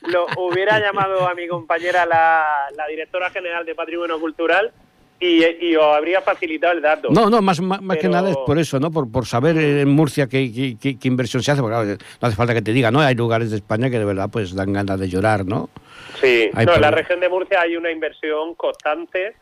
[0.07, 4.73] lo hubiera llamado a mi compañera, la, la directora general de Patrimonio Cultural,
[5.21, 7.09] y, os habría facilitado el dato.
[7.11, 8.89] No, no, más, más, que nada es por eso, ¿no?
[8.89, 12.61] Por, por saber en Murcia qué, qué, inversión se hace, porque no hace falta que
[12.61, 13.01] te diga, ¿no?
[13.01, 15.69] Hay lugares de España que de verdad pues dan ganas de llorar, ¿no?
[16.21, 19.35] Sí, no, en la región de Murcia hay una inversión constante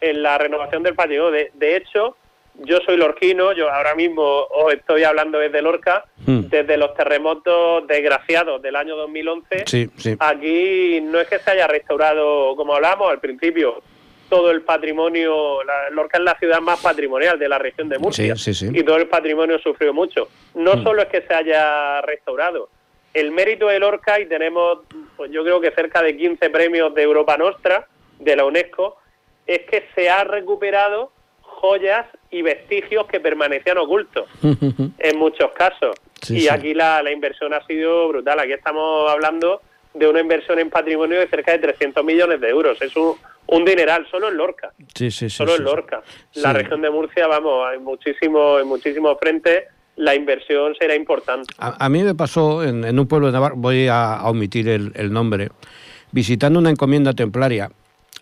[0.00, 1.30] en la renovación del patio.
[1.30, 2.16] De, de hecho,
[2.56, 6.42] yo soy lorquino, yo ahora mismo os estoy hablando desde Lorca, hmm.
[6.42, 9.64] desde los terremotos desgraciados del año 2011.
[9.66, 10.16] Sí, sí.
[10.18, 13.82] Aquí no es que se haya restaurado, como hablamos al principio,
[14.28, 15.58] todo el patrimonio,
[15.90, 18.34] Lorca es la ciudad más patrimonial de la región de Murcia
[18.72, 20.28] y todo el patrimonio sufrió mucho.
[20.54, 20.82] No mm.
[20.82, 22.68] solo es que se haya restaurado,
[23.12, 24.80] el mérito de Lorca, y tenemos
[25.16, 27.86] pues yo creo que cerca de 15 premios de Europa Nostra,
[28.18, 28.96] de la UNESCO,
[29.46, 34.28] es que se ha recuperado joyas y vestigios que permanecían ocultos
[34.98, 35.96] en muchos casos.
[36.28, 38.40] y aquí la, la inversión ha sido brutal.
[38.40, 39.60] Aquí estamos hablando
[39.94, 42.80] de una inversión en patrimonio de cerca de 300 millones de euros.
[42.82, 43.14] Es un,
[43.46, 44.72] un dineral, solo en Lorca.
[44.94, 45.36] Sí, sí, sí.
[45.36, 46.02] Solo en Lorca.
[46.34, 49.64] La región de Murcia, vamos, hay muchísimo, en muchísimos frentes
[49.96, 51.52] la inversión será importante.
[51.58, 55.50] A, mí me pasó en, un pueblo de Navarra, voy a, omitir el, nombre,
[56.10, 57.70] visitando una encomienda templaria.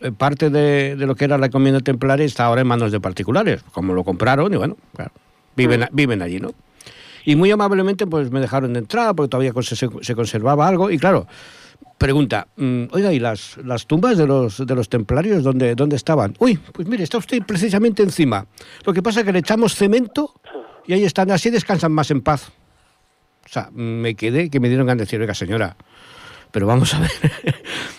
[0.02, 3.62] Eh, parte de, lo que era la encomienda templaria está ahora en manos de particulares,
[3.72, 4.76] como lo compraron y bueno,
[5.56, 5.86] viven, mm.
[5.92, 6.52] viven allí, ¿no?
[7.24, 10.98] Y muy amablemente pues me dejaron de entrar porque todavía se, se conservaba algo y
[10.98, 11.26] claro,
[12.02, 16.34] Pregunta, mm, oiga, ¿y las, las tumbas de los, de los templarios dónde, dónde estaban?
[16.40, 18.44] Uy, pues mire, está usted precisamente encima.
[18.84, 20.34] Lo que pasa es que le echamos cemento
[20.84, 22.50] y ahí están, así descansan más en paz.
[23.46, 25.76] O sea, me quedé que me dieron ganas de decir, oiga, señora,
[26.52, 27.10] pero vamos a ver,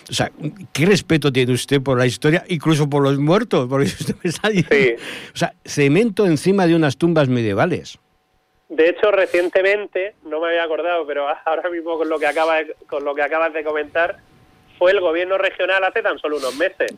[0.08, 0.30] o sea,
[0.72, 3.66] ¿qué respeto tiene usted por la historia, incluso por los muertos?
[3.68, 5.02] Porque usted me está diciendo,
[5.34, 7.98] o sea, cemento encima de unas tumbas medievales.
[8.68, 12.56] De hecho, recientemente, no me había acordado, pero ahora mismo con lo que acaba
[12.88, 14.18] con lo que acabas de comentar,
[14.78, 16.92] fue el gobierno regional hace tan solo unos meses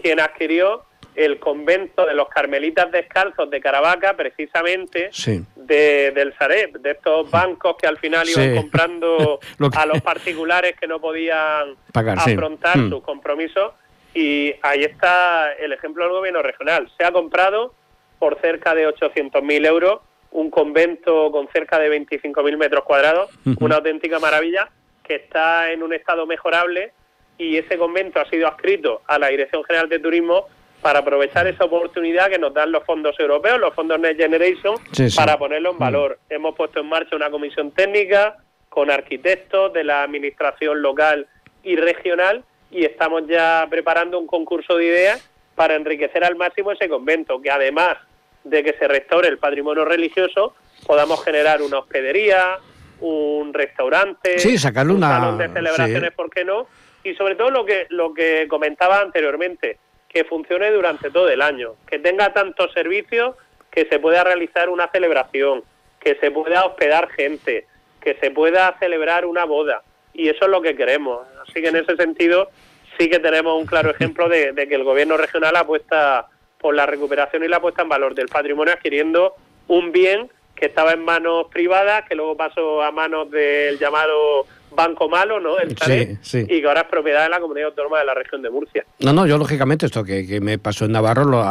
[0.00, 0.84] quien adquirió
[1.18, 5.10] el convento de los carmelitas descalzos de Caravaca, precisamente
[5.56, 9.40] de, del Sareb, de estos bancos que al final iban comprando
[9.76, 12.90] a los particulares que no podían afrontar hmm.
[12.90, 13.72] sus compromisos.
[14.14, 16.88] Y ahí está el ejemplo del gobierno regional.
[16.96, 17.74] Se ha comprado
[18.20, 20.00] por cerca de 800.000 euros
[20.30, 24.70] un convento con cerca de 25.000 metros cuadrados, una auténtica maravilla,
[25.02, 26.92] que está en un estado mejorable
[27.38, 30.46] y ese convento ha sido adscrito a la Dirección General de Turismo
[30.80, 34.76] para aprovechar esa oportunidad que nos dan los fondos europeos, los fondos Next Generation,
[35.16, 35.80] para ponerlo en mm.
[35.80, 36.18] valor.
[36.30, 38.36] Hemos puesto en marcha una comisión técnica
[38.68, 41.26] con arquitectos de la administración local
[41.62, 46.88] y regional y estamos ya preparando un concurso de ideas para enriquecer al máximo ese
[46.88, 47.96] convento, que además
[48.44, 50.54] de que se restaure el patrimonio religioso,
[50.86, 52.58] podamos generar una hospedería,
[53.00, 56.66] un restaurante, sí, sacarle un salón de celebraciones, ¿por qué no?
[57.02, 59.78] Y sobre todo lo que, lo que comentaba anteriormente,
[60.18, 63.36] que funcione durante todo el año, que tenga tantos servicios
[63.70, 65.62] que se pueda realizar una celebración,
[66.00, 67.68] que se pueda hospedar gente,
[68.00, 69.84] que se pueda celebrar una boda.
[70.12, 71.24] Y eso es lo que queremos.
[71.42, 72.50] Así que en ese sentido
[72.98, 76.26] sí que tenemos un claro ejemplo de, de que el gobierno regional apuesta
[76.58, 79.36] por la recuperación y la puesta en valor del patrimonio adquiriendo
[79.68, 84.46] un bien que estaba en manos privadas, que luego pasó a manos del llamado
[84.78, 85.58] Banco Malo, ¿no?
[85.58, 88.84] El y que ahora es propiedad de la comunidad autónoma de la región de Murcia.
[89.00, 91.42] No, no, yo lógicamente esto que, me pasó en Navarro lo,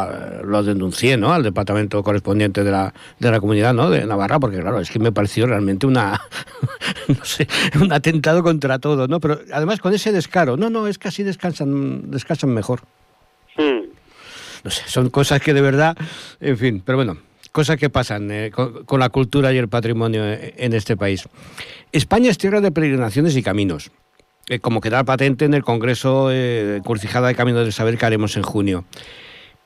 [0.44, 1.34] lo, denuncié, ¿no?
[1.34, 3.90] Al departamento correspondiente de la, de la comunidad, ¿no?
[3.90, 6.18] De Navarra, porque claro, es que me pareció realmente una,
[7.08, 7.46] no sé,
[7.78, 9.20] un atentado contra todo, ¿no?
[9.20, 12.80] Pero además con ese descaro, no, no, es que así descansan, descansan mejor.
[13.58, 13.98] Hmm
[14.64, 15.96] no sé, son cosas que de verdad,
[16.40, 20.54] en fin, pero bueno, cosas que pasan eh, con, la cultura y el patrimonio eh,
[20.56, 21.28] en este país.
[21.92, 23.90] España es tierra de peregrinaciones y caminos,
[24.48, 28.36] eh, como queda patente en el Congreso eh, Curcijada de Caminos del Saber que haremos
[28.36, 28.84] en junio.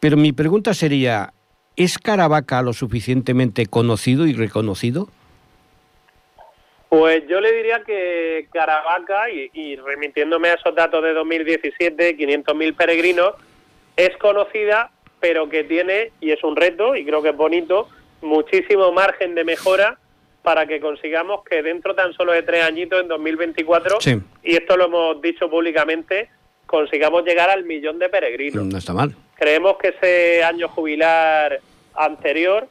[0.01, 1.33] Pero mi pregunta sería,
[1.77, 5.09] ¿es Caravaca lo suficientemente conocido y reconocido?
[6.89, 13.35] Pues yo le diría que Caravaca, y remitiéndome a esos datos de 2017, 500.000 peregrinos,
[13.97, 14.91] es conocida,
[15.23, 17.89] pero que tiene, y es un reto, y creo que es bonito,
[18.23, 19.97] muchísimo margen de mejora
[20.43, 23.99] para que consigamos que dentro tan solo de tres añitos, en 2024,
[24.43, 26.29] y esto lo hemos dicho públicamente,
[26.67, 28.65] consigamos llegar al millón de peregrinos.
[28.65, 29.15] No está mal.
[29.37, 31.61] Creemos que ese año jubilar
[31.95, 32.67] anterior,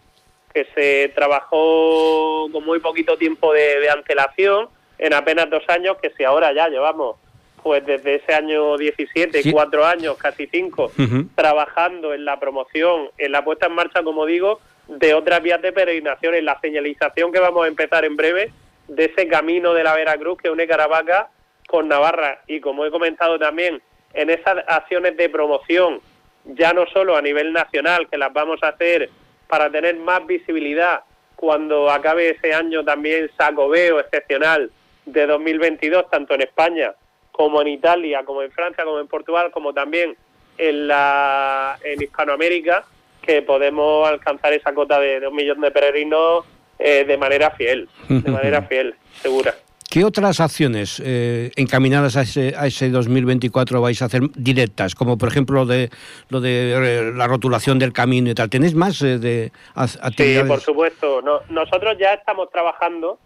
[0.53, 6.11] que se trabajó con muy poquito tiempo de, de antelación, en apenas dos años, que
[6.17, 7.15] si ahora ya llevamos
[7.63, 10.91] pues desde ese año 17, cuatro años, casi cinco,
[11.35, 15.71] trabajando en la promoción, en la puesta en marcha, como digo, de otras vías de
[15.71, 18.51] peregrinación, en la señalización que vamos a empezar en breve
[18.87, 21.29] de ese camino de la Veracruz que une Caravaca
[21.67, 22.41] con Navarra.
[22.47, 23.81] Y como he comentado también,
[24.13, 26.01] en esas acciones de promoción,
[26.45, 29.09] ya no solo a nivel nacional, que las vamos a hacer
[29.47, 31.01] para tener más visibilidad
[31.35, 34.71] cuando acabe ese año también sacobeo excepcional
[35.05, 36.93] de 2022, tanto en España
[37.41, 40.15] como en Italia, como en Francia, como en Portugal, como también
[40.59, 42.85] en, la, en Hispanoamérica,
[43.19, 46.45] que podemos alcanzar esa cota de, un millón de peregrinos
[46.77, 49.55] eh, de manera fiel, de manera fiel, segura.
[49.89, 54.93] ¿Qué otras acciones eh, encaminadas a ese, a ese 2024 vais a hacer directas?
[54.93, 55.89] Como por ejemplo lo de,
[56.29, 58.51] lo de eh, la rotulación del camino y tal.
[58.51, 60.43] ¿Tenéis más de actividades?
[60.43, 61.23] Sí, por supuesto.
[61.49, 63.17] nosotros ya estamos trabajando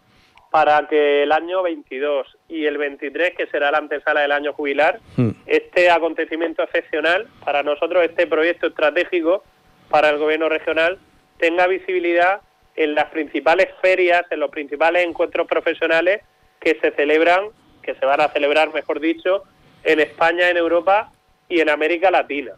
[0.56, 5.02] para que el año 22 y el 23, que será la antesala del año jubilar,
[5.18, 5.32] hmm.
[5.48, 9.44] este acontecimiento excepcional, para nosotros este proyecto estratégico
[9.89, 10.98] para el gobierno regional,
[11.39, 12.39] tenga visibilidad
[12.78, 16.21] en las principales ferias, en los principales encuentros profesionales
[16.62, 17.50] que se celebran,
[17.84, 19.44] que se van a celebrar, mejor dicho,
[19.84, 21.12] en España, en Europa
[21.50, 22.54] y en América Latina.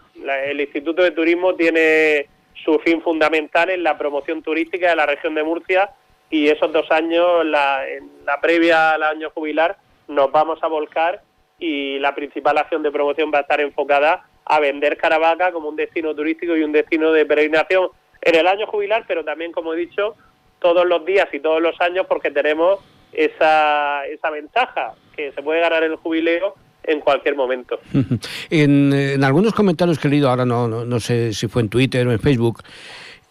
[0.46, 2.28] el Instituto de Turismo tiene
[2.64, 5.90] su fin fundamental en la promoción turística de la región de Murcia
[6.30, 11.22] y esos dos años, la, en la previa al año jubilar, nos vamos a volcar
[11.60, 15.76] y la principal acción de promoción va a estar enfocada a vender Caravaca como un
[15.76, 17.90] destino turístico y un destino de peregrinación
[18.22, 20.16] en el año jubilar, pero también, como he dicho,
[20.60, 22.80] todos los días y todos los años porque tenemos
[23.14, 27.80] esa, esa ventaja que se puede ganar el jubileo en cualquier momento.
[28.50, 32.12] en, algunos comentarios que he leído, ahora no, no, sé si fue en Twitter o
[32.12, 32.64] en Facebook,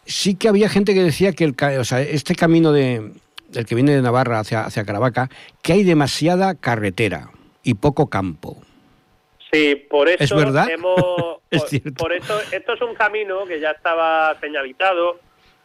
[0.07, 3.13] sí que había gente que decía que el, o sea, este camino de,
[3.55, 5.29] el que viene de Navarra hacia, hacia Caravaca,
[5.63, 7.31] que hay demasiada carretera
[7.63, 8.57] y poco campo.
[9.53, 10.69] Sí, por eso ¿Es verdad?
[10.71, 10.97] hemos,
[11.97, 15.21] por, eso esto es un camino que ya estaba señalizado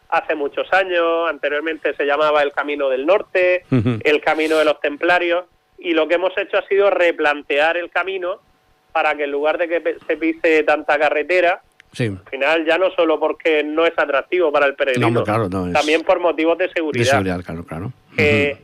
[0.08, 5.46] hace muchos años, anteriormente se llamaba el Camino del Norte, el Camino de los Templarios,
[5.78, 8.40] y lo que hemos hecho ha sido replantear el camino
[8.92, 11.62] para que en lugar de que se pise tanta carretera,
[11.98, 16.56] al final ya no solo porque no es atractivo para el peregrino, también por motivos
[16.56, 17.04] de seguridad.
[17.04, 17.92] De seguridad, claro, claro.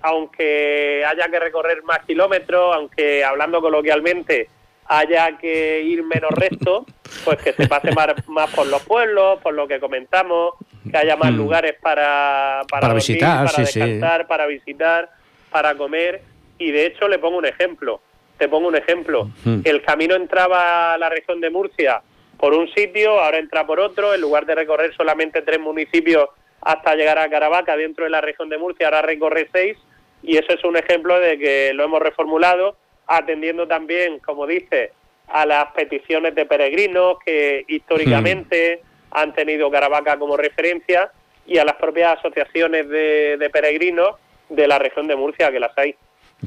[0.03, 4.49] aunque haya que recorrer más kilómetros, aunque hablando coloquialmente
[4.89, 6.87] haya que ir menos recto,
[7.25, 10.55] pues que se pase más, más por los pueblos, por lo que comentamos,
[10.91, 11.37] que haya más mm.
[11.37, 15.11] lugares para, para, visitar, para descansar, para visitar,
[15.51, 16.23] para comer.
[16.59, 18.01] Y de hecho le pongo un ejemplo.
[18.39, 19.31] Te pongo un ejemplo.
[19.65, 22.01] El camino entraba a la región de Murcia
[22.39, 24.15] por un sitio, ahora entra por otro.
[24.15, 26.29] En lugar de recorrer solamente tres municipios
[26.61, 29.77] hasta llegar a Caravaca dentro de la región de Murcia, ahora recorre seis.
[30.23, 32.77] Y eso es un ejemplo de que lo hemos reformulado
[33.07, 34.93] atendiendo también, como dice,
[35.29, 38.87] a las peticiones de peregrinos que históricamente hmm.
[39.13, 41.11] han tenido Caravaca como referencia
[41.47, 44.17] y a las propias asociaciones de, peregrinos
[44.51, 45.95] de la región de Murcia, que las hay.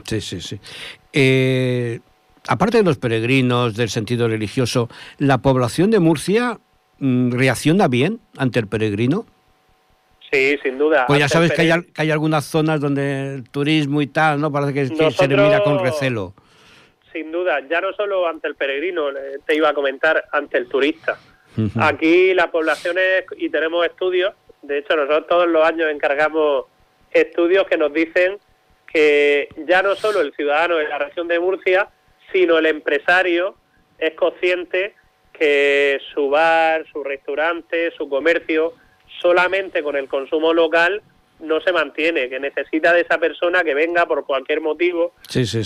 [0.06, 0.60] Sí, sí, sí.
[1.12, 2.00] Eh,
[2.48, 6.60] aparte de los peregrinos, del sentido religioso, ¿la población de Murcia
[7.00, 9.26] mm, reacciona bien ante el peregrino?
[10.32, 11.06] Sí, sin duda.
[11.08, 14.52] Pues ya sabes que hay, que hay, algunas zonas donde el turismo y tal, ¿no?
[14.52, 16.34] Parece que, se le mira con recelo
[17.12, 19.08] sin duda, ya no solo ante el peregrino,
[19.46, 21.20] te iba a comentar, ante el turista.
[21.80, 26.66] Aquí las poblaciones, y tenemos estudios, de hecho nosotros todos los años encargamos
[27.12, 28.38] estudios que nos dicen
[28.92, 31.90] que ya no solo el ciudadano de la región de Murcia,
[32.32, 33.56] sino el empresario
[33.98, 34.96] es consciente
[35.32, 38.74] que su bar, su restaurante, su comercio,
[39.22, 41.02] solamente con el consumo local
[41.40, 45.14] no se mantiene, que necesita de esa persona que venga por cualquier motivo,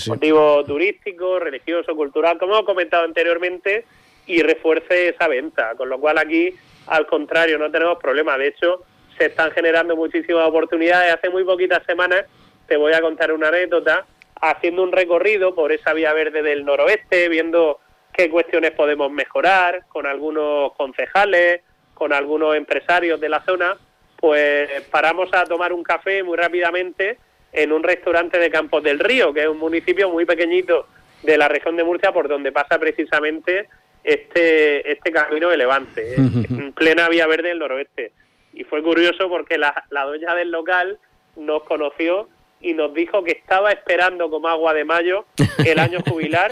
[0.08, 3.86] motivo turístico, religioso, cultural, como he comentado anteriormente,
[4.26, 5.76] y refuerce esa venta.
[5.76, 6.54] Con lo cual aquí,
[6.88, 8.38] al contrario, no tenemos problema.
[8.38, 8.84] De hecho,
[9.18, 11.14] se están generando muchísimas oportunidades.
[11.14, 12.26] Hace muy poquitas semanas,
[12.68, 14.06] te voy a contar una anécdota,
[14.42, 17.80] haciendo un recorrido por esa vía verde del noroeste, viendo
[18.14, 21.62] qué cuestiones podemos mejorar con algunos concejales,
[21.94, 23.78] con algunos empresarios de la zona,
[24.18, 27.18] pues paramos a tomar un café muy rápidamente
[27.52, 30.88] en un restaurante de Campos del Río, que es un municipio muy pequeñito
[31.24, 33.70] de la región de Murcia por donde pasa precisamente
[34.04, 38.12] este, este camino de Levante, en plena vía verde del noroeste.
[38.54, 41.00] Y fue curioso porque la, la dueña del local
[41.36, 42.30] nos conoció
[42.62, 45.26] y nos dijo que estaba esperando como agua de mayo
[45.66, 46.52] el año jubilar,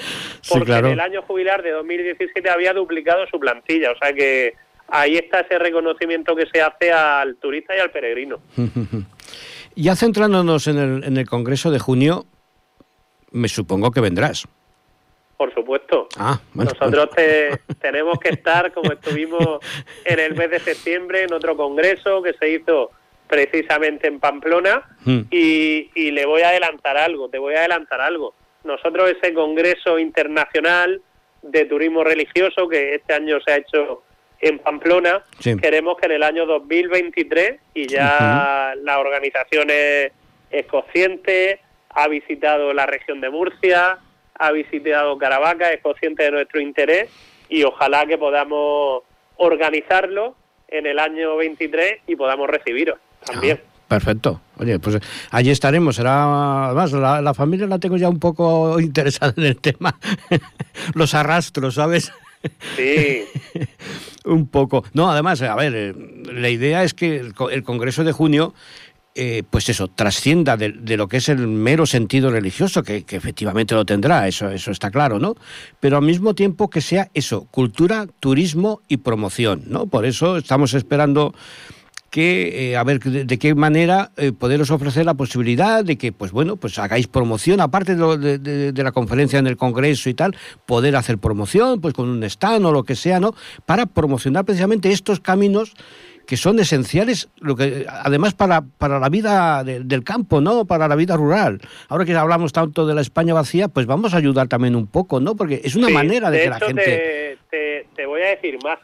[0.50, 3.92] porque en el año jubilar de 2017 había duplicado su plantilla.
[3.92, 4.54] O sea que
[4.88, 8.40] ahí está ese reconocimiento que se hace al turista y al peregrino.
[9.76, 12.26] ya centrándonos en el, en el Congreso de junio,
[13.32, 14.48] me supongo que vendrás.
[15.38, 16.08] Por supuesto.
[16.18, 17.10] Ah, Nosotros
[17.82, 19.60] tenemos que estar, como estuvimos
[20.06, 22.92] en el mes de septiembre, en otro congreso que se hizo
[23.28, 24.84] precisamente en Pamplona.
[25.06, 25.22] Hmm.
[25.32, 28.34] Y, y le voy a adelantar algo, te voy a adelantar algo.
[28.64, 31.02] Nosotros ese congreso internacional
[31.42, 34.04] de turismo religioso que este año se ha hecho
[34.40, 35.24] en Pamplona.
[35.62, 40.12] Queremos que en el año 2023, y ya la organización es,
[40.68, 41.60] consciente,
[41.90, 44.00] ha visitado la región de Murcia,
[44.36, 47.10] ha visitado Caravaca, es consciente de nuestro interés
[47.50, 49.04] y ojalá que podamos
[49.38, 50.36] organizarlo
[50.68, 53.60] en el año 23 y podamos recibiros también.
[53.62, 54.42] Ah, perfecto.
[54.58, 55.00] Oye, pues
[55.32, 55.96] allí estaremos.
[55.96, 59.98] Será, además, la, la, familia la tengo ya un poco interesada en el tema.
[60.94, 62.12] Los arrastros, ¿sabes?
[62.76, 63.24] Sí.
[64.26, 64.84] un poco.
[64.94, 65.94] No, además, a ver, eh,
[66.32, 68.54] la idea es que el, Congreso de junio
[69.16, 73.86] eh, pues eso, trascienda de, lo que es el mero sentido religioso, que, efectivamente lo
[73.86, 75.36] tendrá, eso, eso está claro, ¿no?
[75.80, 79.86] Pero al mismo tiempo que sea eso, cultura, turismo y promoción, ¿no?
[79.86, 81.36] Por eso estamos esperando
[82.14, 86.32] que eh, a ver de, qué manera eh, poderos ofrecer la posibilidad de que pues
[86.32, 90.36] bueno pues hagáis promoción aparte de, la conferencia en el congreso y tal
[90.68, 93.34] poder hacer promoción pues con un stand o lo que sea no
[93.66, 95.74] para promocionar precisamente estos caminos
[96.28, 100.96] que son esenciales lo que además para, para la vida del campo no para la
[100.96, 101.62] vida rural.
[101.90, 105.20] Ahora que hablamos tanto de la España vacía pues vamos a ayudar también un poco
[105.20, 108.78] no porque es una manera de, que la gente te voy a decir más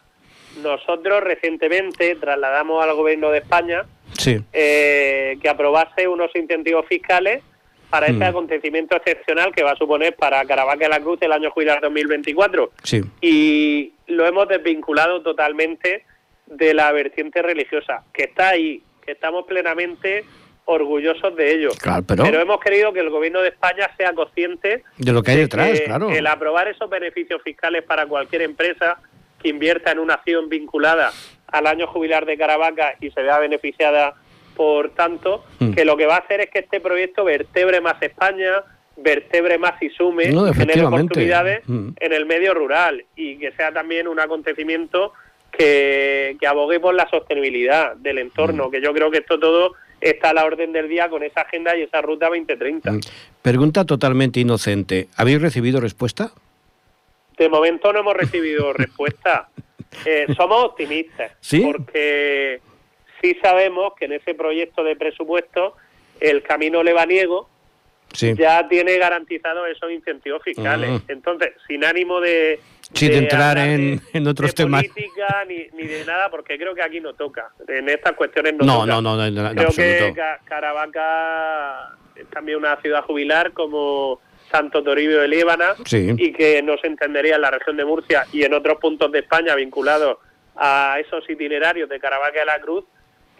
[0.61, 3.85] nosotros recientemente trasladamos al gobierno de España
[4.53, 7.41] eh, que aprobase unos incentivos fiscales
[7.89, 11.49] para ese acontecimiento excepcional que va a suponer para Caravaca de la Cruz el año
[11.49, 12.71] jubilar 2024.
[12.83, 13.01] Sí.
[13.19, 16.05] Y lo hemos desvinculado totalmente
[16.45, 20.23] de la vertiente religiosa, que está ahí, que estamos plenamente
[20.65, 21.69] orgullosos de ello.
[21.81, 22.25] Claro, pero...
[22.25, 26.11] hemos querido que el gobierno de España sea consciente de lo que hay detrás, claro.
[26.11, 28.99] El aprobar esos beneficios fiscales para cualquier empresa
[29.41, 31.11] que invierta en una acción vinculada
[31.47, 34.15] al año jubilar de Caravaca y se vea beneficiada
[34.55, 35.71] por tanto, mm.
[35.71, 38.63] que lo que va a hacer es que este proyecto vertebre más España,
[38.97, 41.91] vertebre más y sume, genere oportunidades mm.
[41.97, 45.13] en el medio rural y que sea también un acontecimiento
[45.49, 48.71] que, que abogue por la sostenibilidad del entorno, mm.
[48.71, 51.77] que yo creo que esto todo está a la orden del día con esa agenda
[51.77, 52.91] y esa ruta 2030.
[53.41, 55.07] Pregunta totalmente inocente.
[55.15, 56.31] ¿Habéis recibido respuesta?
[57.39, 59.49] De momento no hemos recibido respuesta.
[60.05, 61.31] Eh, somos optimistas.
[61.39, 61.61] ¿Sí?
[61.61, 62.59] Porque
[63.21, 65.75] sí sabemos que en ese proyecto de presupuesto
[66.19, 67.49] el camino lebaniego
[68.11, 71.01] ya tiene garantizados esos incentivos fiscales.
[71.07, 72.59] Entonces, sin ánimo de...
[72.99, 74.83] de, entrar en, otros temas.
[74.83, 77.51] política ni, ni, de nada, porque creo que aquí no toca.
[77.67, 78.85] En estas cuestiones no, no toca.
[78.87, 80.13] No, no, no, Creo que
[80.43, 84.19] Caravaca es también una ciudad jubilar como
[84.51, 88.43] Santo Toribio de Líbana y que no se entendería en la región de Murcia y
[88.43, 90.17] en otros puntos de España vinculados
[90.55, 92.85] a esos itinerarios de Caravaca de la Cruz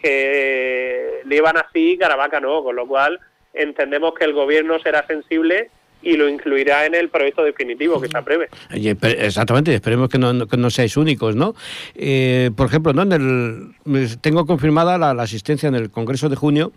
[0.00, 3.20] que Líbana sí y Caravaca no, con lo cual
[3.52, 5.70] entendemos que el gobierno será sensible
[6.02, 8.48] y lo incluirá en el proyecto definitivo que se apruebe.
[8.70, 11.54] Exactamente, esperemos que no, que no seáis únicos, ¿no?
[11.94, 13.02] Eh, por ejemplo, ¿no?
[13.02, 16.72] En el, tengo confirmada la, asistencia en el Congreso de junio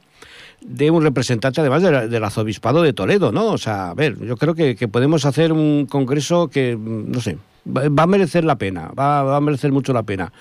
[0.66, 3.48] de un representante además del arzobispado de Toledo, ¿no?
[3.48, 8.04] O sea, a ver, yo creo que, podemos hacer un congreso que, no sé, va
[8.04, 10.32] a merecer la pena, va, a merecer mucho la pena.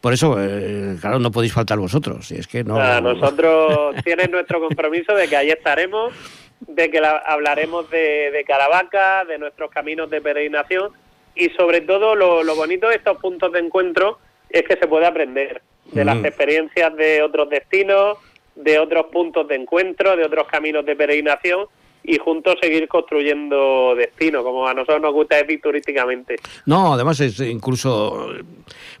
[0.00, 2.30] Por eso, eh, claro, no podéis faltar vosotros.
[2.30, 3.00] Y es que no.
[3.00, 6.12] nosotros tienen nuestro compromiso de que ahí estaremos,
[6.60, 10.92] de que hablaremos de, de, Caravaca, de nuestros caminos de peregrinación
[11.34, 14.18] y sobre todo lo, lo bonito de estos puntos de encuentro
[14.50, 15.62] es que se puede aprender
[15.92, 18.18] de las experiencias de otros destinos,
[18.58, 21.66] de otros puntos de encuentro, de otros caminos de peregrinación
[22.02, 26.36] y juntos seguir construyendo destino, como a nosotros nos gusta decir turísticamente.
[26.66, 28.30] No, además es incluso,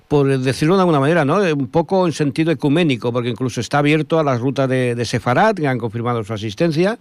[0.06, 1.38] por decirlo de alguna manera, ¿no?
[1.38, 5.58] un poco en sentido ecuménico, porque incluso está abierto a las rutas de, de Sefarat,
[5.58, 6.98] que han confirmado su asistencia.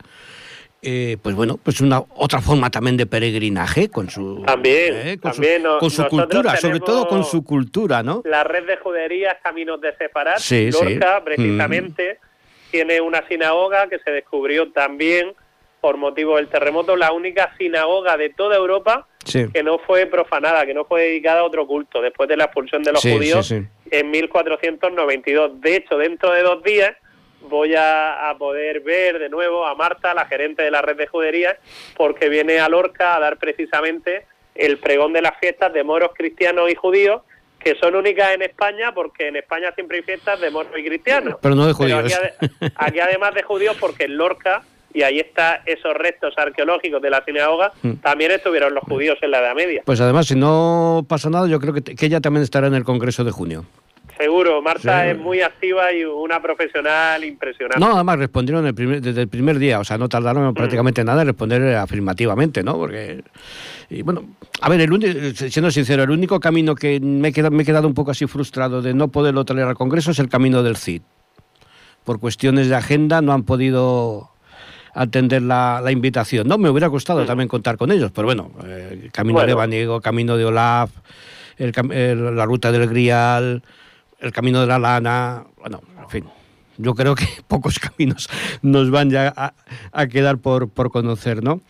[0.81, 5.31] Eh, pues bueno, pues una otra forma también de peregrinaje con su también, eh, con,
[5.31, 8.21] también su, con su cultura, sobre todo con su cultura, ¿no?
[8.25, 10.39] La red de juderías Caminos de Sefarat,
[10.71, 12.26] Lorca, precisamente, mm.
[12.71, 15.33] Tiene una sinagoga que se descubrió también
[15.81, 19.07] por motivo del terremoto, la única sinagoga de toda Europa
[19.53, 22.83] que no fue profanada, que no fue dedicada a otro culto, después de la expulsión
[22.83, 25.61] de los judíos en 1492.
[25.61, 26.95] De hecho, dentro de dos días
[27.41, 31.57] voy a, poder ver de nuevo a Marta, la gerente de la red de juderías,
[31.95, 36.71] porque viene a Lorca a dar precisamente el pregón de las fiestas de moros, cristianos
[36.71, 37.21] y judíos,
[37.67, 41.35] que son únicas en España, porque en España siempre hay fiestas de moros y cristianos.
[41.41, 42.13] Pero no de judíos.
[42.75, 44.61] aquí, además de judíos, porque en Lorca
[44.93, 47.95] y ahí está esos restos arqueológicos de la sinagoga, mm.
[47.95, 49.83] también estuvieron los judíos en la Edad Media.
[49.85, 52.85] Pues además, si no pasa nada, yo creo que, que ella también estará en el
[52.85, 53.65] Congreso de junio.
[54.17, 57.79] Seguro, Marta es muy activa y una profesional impresionante.
[57.79, 60.53] No, además respondieron desde el primer día, o sea, no tardaron mm.
[60.53, 62.75] prácticamente nada en responder afirmativamente, ¿no?
[62.75, 63.23] Porque,
[63.89, 64.23] y bueno,
[64.61, 67.87] a ver, el siendo sincero, el único camino que me he, quedado, me he quedado
[67.87, 71.01] un poco así frustrado de no poderlo traer al Congreso es el camino del CID.
[72.03, 74.31] Por cuestiones de agenda no han podido
[74.93, 76.47] atender la, la invitación.
[76.47, 80.01] No, me hubiera gustado también contar con ellos, pero bueno, el eh, Camino de Baniego,
[80.01, 80.89] Camino de Olaf,
[81.57, 83.61] el, la Ruta del Grial,
[84.19, 86.25] el Camino de la Lana, bueno, en fin.
[86.77, 88.29] Yo creo que pocos caminos
[88.61, 89.33] nos van ya
[89.91, 91.61] a, quedar por, por conocer, ¿no?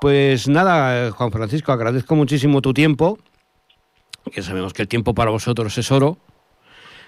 [0.00, 3.18] Pues nada, Juan Francisco, agradezco muchísimo tu tiempo,
[4.32, 6.18] que sabemos que el tiempo para vosotros es oro,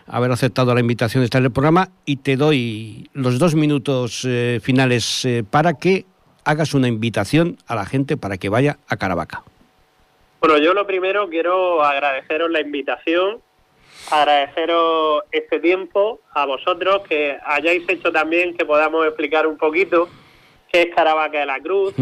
[0.07, 4.24] haber aceptado la invitación de estar en el programa y te doy los dos minutos
[4.24, 6.07] eh, finales eh, para que
[6.44, 9.42] hagas una invitación a la gente para que vaya a Caravaca.
[10.40, 13.40] Bueno, yo lo primero quiero agradeceros la invitación,
[14.11, 20.09] agradeceros este tiempo a vosotros que hayáis hecho también que podamos explicar un poquito
[20.70, 21.94] qué es Caravaca de la Cruz,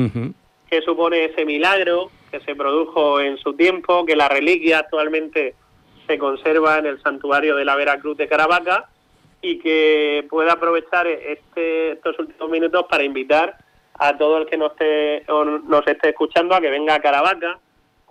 [0.68, 5.54] qué supone ese milagro que se produjo en su tiempo, que la reliquia actualmente
[6.06, 8.88] se conserva en el santuario de la Veracruz de Caravaca
[9.40, 13.56] y que pueda aprovechar este, estos últimos minutos para invitar
[13.98, 17.58] a todo el que nos esté, nos esté escuchando a que venga a Caravaca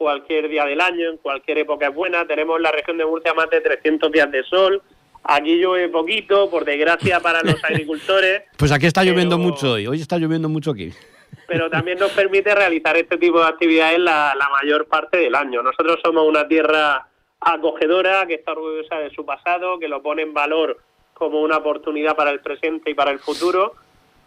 [0.04, 2.28] cualquier día del año, en cualquier época es buena.
[2.28, 4.82] Tenemos en la región de Murcia más de 300 días de sol.
[5.24, 8.44] Aquí llueve poquito, por desgracia para los agricultores.
[8.58, 9.88] Pues aquí está lloviendo mucho hoy.
[9.88, 10.92] Hoy está lloviendo mucho aquí
[11.48, 15.64] pero también nos permite realizar este tipo de actividades la, la mayor parte del año.
[15.64, 17.08] Nosotros somos una tierra
[17.40, 20.80] acogedora, que está orgullosa de su pasado, que lo pone en valor
[21.14, 23.76] como una oportunidad para el presente y para el futuro.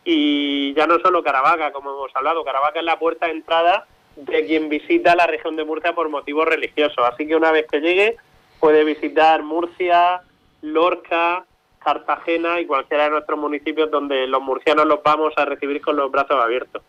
[0.04, 3.86] Y ya no solo Caravaca, como hemos hablado, Caravaca es la puerta de entrada
[4.16, 6.98] de quien visita la región de Murcia por motivos religiosos.
[7.12, 8.16] Así que una vez que llegue
[8.58, 10.22] puede visitar Murcia,
[10.62, 11.44] Lorca,
[11.78, 16.10] Cartagena y cualquiera de nuestros municipios donde los murcianos los vamos a recibir con los
[16.10, 16.82] brazos abiertos.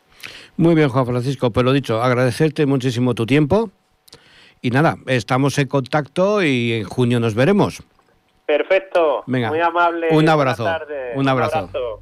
[0.56, 3.70] Muy bien, Juan Francisco, pues lo dicho, agradecerte muchísimo tu tiempo
[4.62, 7.84] y nada, estamos en contacto y en junio nos veremos.
[8.48, 10.08] Perfecto, muy amable.
[10.12, 10.64] Un abrazo.
[10.64, 11.16] Un abrazo.
[11.16, 12.02] Un abrazo.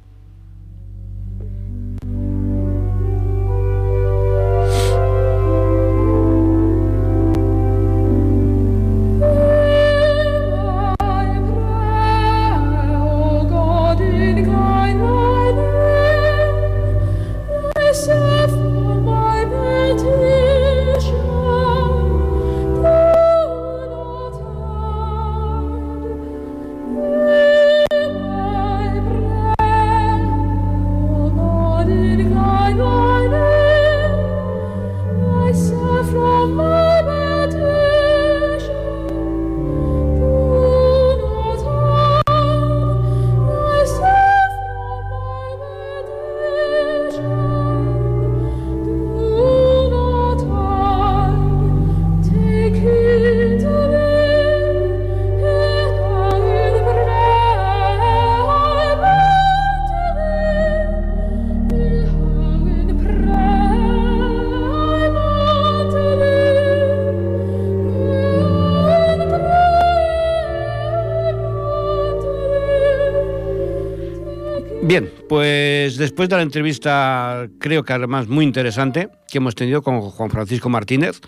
[76.06, 80.68] Después de la entrevista, creo que además muy interesante, que hemos tenido con Juan Francisco
[80.68, 81.20] Martínez,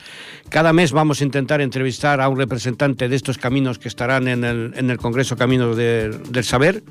[0.51, 4.45] cada mes vamos a intentar entrevistar a un representante de estos caminos que estarán en
[4.45, 6.85] el, Congreso Caminos del Saber,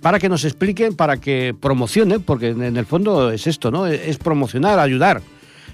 [0.00, 3.86] para que nos expliquen, para que promocionen, porque en el fondo es esto, ¿no?
[3.86, 5.20] Es promocionar, ayudar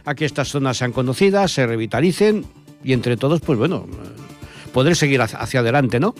[0.04, 2.46] a que estas zonas sean conocidas, se revitalicen
[2.82, 3.86] y entre todos, pues bueno,
[4.72, 6.14] poder seguir hacia adelante, ¿no?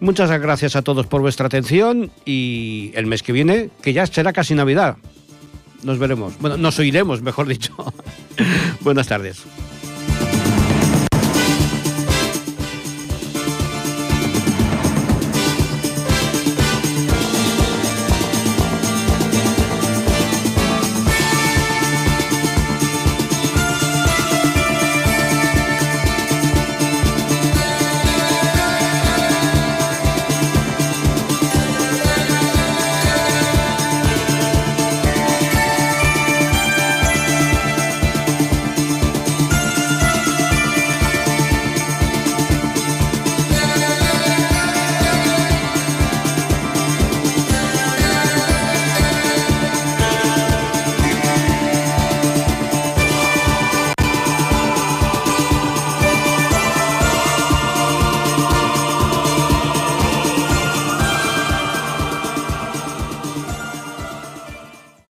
[0.00, 4.32] Muchas gracias a todos por vuestra atención y el mes que viene, que ya será
[4.32, 4.96] casi Navidad.
[5.82, 6.34] Nos veremos.
[6.40, 7.74] Bueno, nos oiremos, mejor dicho.
[8.80, 9.44] Buenas tardes.